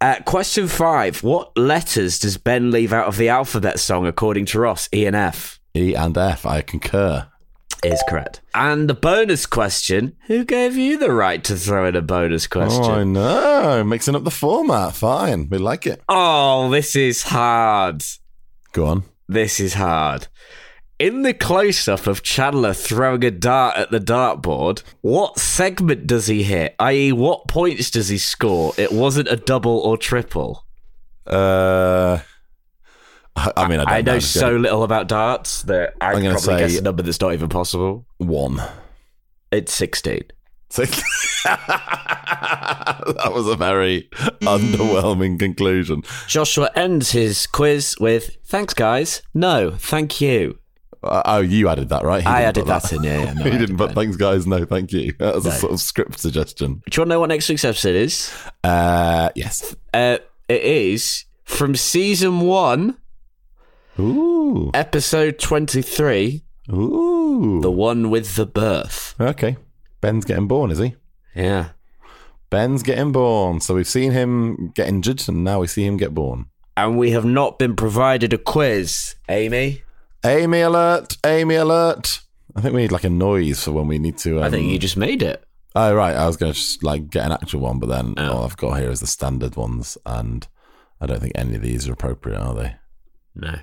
Uh, 0.00 0.20
question 0.26 0.68
five: 0.68 1.24
What 1.24 1.56
letters 1.56 2.20
does 2.20 2.38
Ben 2.38 2.70
leave 2.70 2.92
out 2.92 3.08
of 3.08 3.16
the 3.16 3.30
alphabet 3.30 3.80
song 3.80 4.06
according 4.06 4.46
to 4.46 4.60
Ross? 4.60 4.88
E 4.94 5.06
and 5.06 5.16
F. 5.16 5.58
E 5.74 5.94
and 5.94 6.16
F. 6.16 6.46
I 6.46 6.62
concur. 6.62 7.26
Is 7.84 8.02
correct. 8.08 8.40
And 8.54 8.88
the 8.88 8.94
bonus 8.94 9.46
question 9.46 10.16
Who 10.26 10.44
gave 10.44 10.76
you 10.76 10.98
the 10.98 11.12
right 11.12 11.42
to 11.44 11.56
throw 11.56 11.86
in 11.86 11.96
a 11.96 12.02
bonus 12.02 12.46
Oh, 12.54 12.60
I 12.60 12.64
question? 12.66 13.12
know. 13.12 13.84
Mixing 13.84 14.14
up 14.14 14.24
the 14.24 14.30
format. 14.30 14.94
Fine. 14.94 15.48
We 15.50 15.58
like 15.58 15.86
it. 15.86 16.02
Oh, 16.08 16.70
this 16.70 16.94
is 16.96 17.22
hard. 17.24 18.02
Go 18.72 18.86
on. 18.86 19.04
This 19.28 19.60
is 19.60 19.74
hard. 19.74 20.28
In 20.98 21.22
the 21.22 21.34
close 21.34 21.88
up 21.88 22.06
of 22.06 22.22
Chandler 22.22 22.72
throwing 22.72 23.24
a 23.24 23.30
dart 23.32 23.76
at 23.76 23.90
the 23.90 23.98
dartboard, 23.98 24.82
what 25.00 25.38
segment 25.38 26.06
does 26.06 26.28
he 26.28 26.44
hit? 26.44 26.76
I.e., 26.78 27.10
what 27.12 27.48
points 27.48 27.90
does 27.90 28.08
he 28.08 28.18
score? 28.18 28.72
It 28.78 28.92
wasn't 28.92 29.26
a 29.28 29.36
double 29.36 29.78
or 29.78 29.96
triple. 29.96 30.64
Uh, 31.26 32.20
I, 33.56 33.66
mean, 33.68 33.80
I, 33.80 33.84
don't 33.84 33.88
I 33.88 34.00
know 34.02 34.14
I'm 34.14 34.20
so 34.20 34.56
little 34.56 34.82
about 34.82 35.08
darts 35.08 35.62
that 35.62 35.94
I 36.00 36.12
I'm 36.12 36.22
gonna 36.22 36.34
probably 36.38 36.58
guess 36.58 36.72
say- 36.72 36.78
a 36.78 36.82
number 36.82 37.02
that's 37.02 37.20
not 37.20 37.32
even 37.32 37.48
possible. 37.48 38.06
one. 38.18 38.62
It's 39.50 39.74
16. 39.74 40.22
Six. 40.70 41.02
that 41.44 43.30
was 43.32 43.46
a 43.46 43.56
very 43.56 44.08
underwhelming 44.40 45.38
conclusion. 45.38 46.02
Joshua 46.26 46.70
ends 46.74 47.10
his 47.10 47.46
quiz 47.46 47.94
with 48.00 48.38
"Thanks, 48.44 48.72
guys. 48.72 49.20
No, 49.34 49.72
thank 49.72 50.22
you." 50.22 50.58
Uh, 51.02 51.22
oh, 51.26 51.40
you 51.40 51.68
added 51.68 51.88
that, 51.90 52.04
right? 52.04 52.22
He 52.22 52.28
I 52.28 52.42
added 52.42 52.64
put 52.64 52.68
that 52.68 52.92
in, 52.92 53.02
yeah, 53.02 53.24
yeah, 53.24 53.32
no, 53.34 53.44
he 53.44 53.50
didn't 53.50 53.76
did 53.76 53.78
put 53.78 53.92
thanks, 53.92 54.16
guys. 54.16 54.46
No, 54.46 54.64
thank 54.64 54.92
you. 54.92 55.12
That 55.18 55.34
was 55.34 55.46
a 55.46 55.52
sort 55.52 55.72
of 55.72 55.80
script 55.80 56.20
suggestion. 56.20 56.82
Do 56.88 56.96
you 56.96 57.00
want 57.02 57.08
to 57.08 57.14
know 57.16 57.20
what 57.20 57.28
next 57.28 57.48
week's 57.48 57.64
episode 57.64 57.96
is? 57.96 58.32
Uh, 58.62 59.30
yes. 59.34 59.74
Uh, 59.92 60.18
it 60.48 60.62
is 60.62 61.24
from 61.44 61.74
season 61.74 62.40
one, 62.40 62.96
Ooh. 63.98 64.70
episode 64.74 65.38
twenty-three, 65.38 66.42
Ooh. 66.72 67.60
the 67.60 67.70
one 67.70 68.10
with 68.10 68.36
the 68.36 68.46
birth. 68.46 69.14
Okay. 69.20 69.56
Ben's 70.00 70.24
getting 70.24 70.48
born, 70.48 70.70
is 70.70 70.78
he? 70.78 70.96
Yeah. 71.34 71.70
Ben's 72.50 72.82
getting 72.82 73.12
born. 73.12 73.60
So 73.60 73.74
we've 73.74 73.86
seen 73.88 74.12
him 74.12 74.72
get 74.74 74.88
injured, 74.88 75.22
and 75.28 75.44
now 75.44 75.60
we 75.60 75.66
see 75.66 75.84
him 75.86 75.96
get 75.96 76.14
born. 76.14 76.46
And 76.76 76.98
we 76.98 77.10
have 77.12 77.24
not 77.24 77.58
been 77.58 77.76
provided 77.76 78.32
a 78.32 78.38
quiz, 78.38 79.14
Amy. 79.28 79.82
Amy 80.24 80.60
alert! 80.60 81.16
Amy 81.24 81.54
alert! 81.56 82.20
I 82.56 82.60
think 82.60 82.74
we 82.74 82.82
need 82.82 82.92
like 82.92 83.04
a 83.04 83.10
noise 83.10 83.64
for 83.64 83.72
when 83.72 83.88
we 83.88 83.98
need 83.98 84.18
to. 84.18 84.38
Um, 84.38 84.44
I 84.44 84.50
think 84.50 84.70
you 84.70 84.78
just 84.78 84.96
made 84.96 85.22
it. 85.22 85.44
Oh 85.74 85.94
right, 85.94 86.14
I 86.14 86.26
was 86.26 86.36
going 86.36 86.52
to 86.52 86.58
just 86.58 86.82
like 86.82 87.08
get 87.10 87.24
an 87.26 87.32
actual 87.32 87.60
one, 87.60 87.78
but 87.78 87.88
then 87.88 88.14
Oh. 88.18 88.32
all 88.38 88.44
I've 88.44 88.56
got 88.56 88.78
here 88.78 88.90
is 88.90 89.00
the 89.00 89.06
standard 89.06 89.56
ones, 89.56 89.96
and 90.04 90.46
I 91.00 91.06
don't 91.06 91.20
think 91.20 91.32
any 91.34 91.54
of 91.56 91.62
these 91.62 91.88
are 91.88 91.92
appropriate, 91.92 92.38
are 92.38 92.54
they? 92.54 92.76
No. 93.34 93.54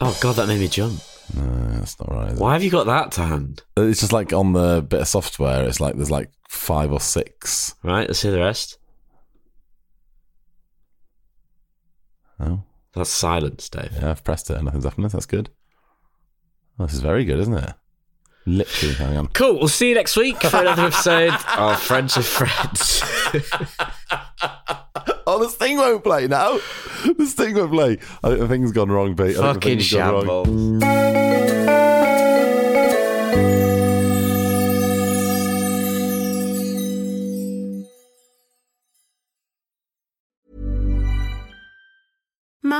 Oh 0.00 0.16
god, 0.20 0.36
that 0.36 0.48
made 0.48 0.60
me 0.60 0.68
jump. 0.68 1.00
No, 1.34 1.42
that's 1.78 1.98
not 2.00 2.10
right. 2.10 2.34
Why 2.34 2.54
have 2.54 2.62
you 2.64 2.70
got 2.70 2.86
that 2.86 3.12
to 3.12 3.22
hand? 3.22 3.62
It's 3.76 4.00
just 4.00 4.12
like 4.12 4.32
on 4.32 4.52
the 4.52 4.82
bit 4.88 5.00
of 5.02 5.08
software. 5.08 5.64
It's 5.68 5.80
like 5.80 5.94
there's 5.94 6.10
like 6.10 6.30
five 6.48 6.90
or 6.90 7.00
six. 7.00 7.74
Right, 7.82 8.06
let's 8.08 8.22
hear 8.22 8.32
the 8.32 8.40
rest. 8.40 8.78
Oh, 12.40 12.62
That's 12.94 13.10
silence, 13.10 13.68
Dave. 13.68 13.90
yeah, 14.00 14.10
I've 14.10 14.24
pressed 14.24 14.48
it 14.50 14.56
and 14.56 14.64
nothing's 14.64 14.84
happening. 14.84 15.08
That's 15.08 15.26
good. 15.26 15.50
Oh, 16.78 16.86
this 16.86 16.94
is 16.94 17.00
very 17.00 17.24
good, 17.26 17.38
isn't 17.38 17.52
it? 17.54 17.74
Literally, 18.46 18.94
hang 18.94 19.16
on. 19.18 19.26
Cool. 19.28 19.58
We'll 19.58 19.68
see 19.68 19.90
you 19.90 19.94
next 19.94 20.16
week 20.16 20.40
for 20.42 20.56
another 20.56 20.86
episode 20.86 21.34
of 21.58 21.80
Friends 21.82 22.16
with 22.16 22.26
Friends. 22.26 23.02
Oh, 25.26 25.38
this 25.38 25.54
thing 25.54 25.76
won't 25.76 26.02
play 26.02 26.26
now. 26.26 26.58
This 27.18 27.34
thing 27.34 27.54
won't 27.54 27.72
play. 27.72 27.98
I 28.24 28.28
think 28.28 28.40
the 28.40 28.48
thing's 28.48 28.72
gone 28.72 28.90
wrong, 28.90 29.16
Pete. 29.16 29.20
I 29.20 29.24
think 29.26 29.36
the 29.36 29.42
Fucking 29.42 29.78
thing's 29.78 29.92
gone 29.92 30.26
wrong. 30.26 30.80
shambles. 30.80 31.59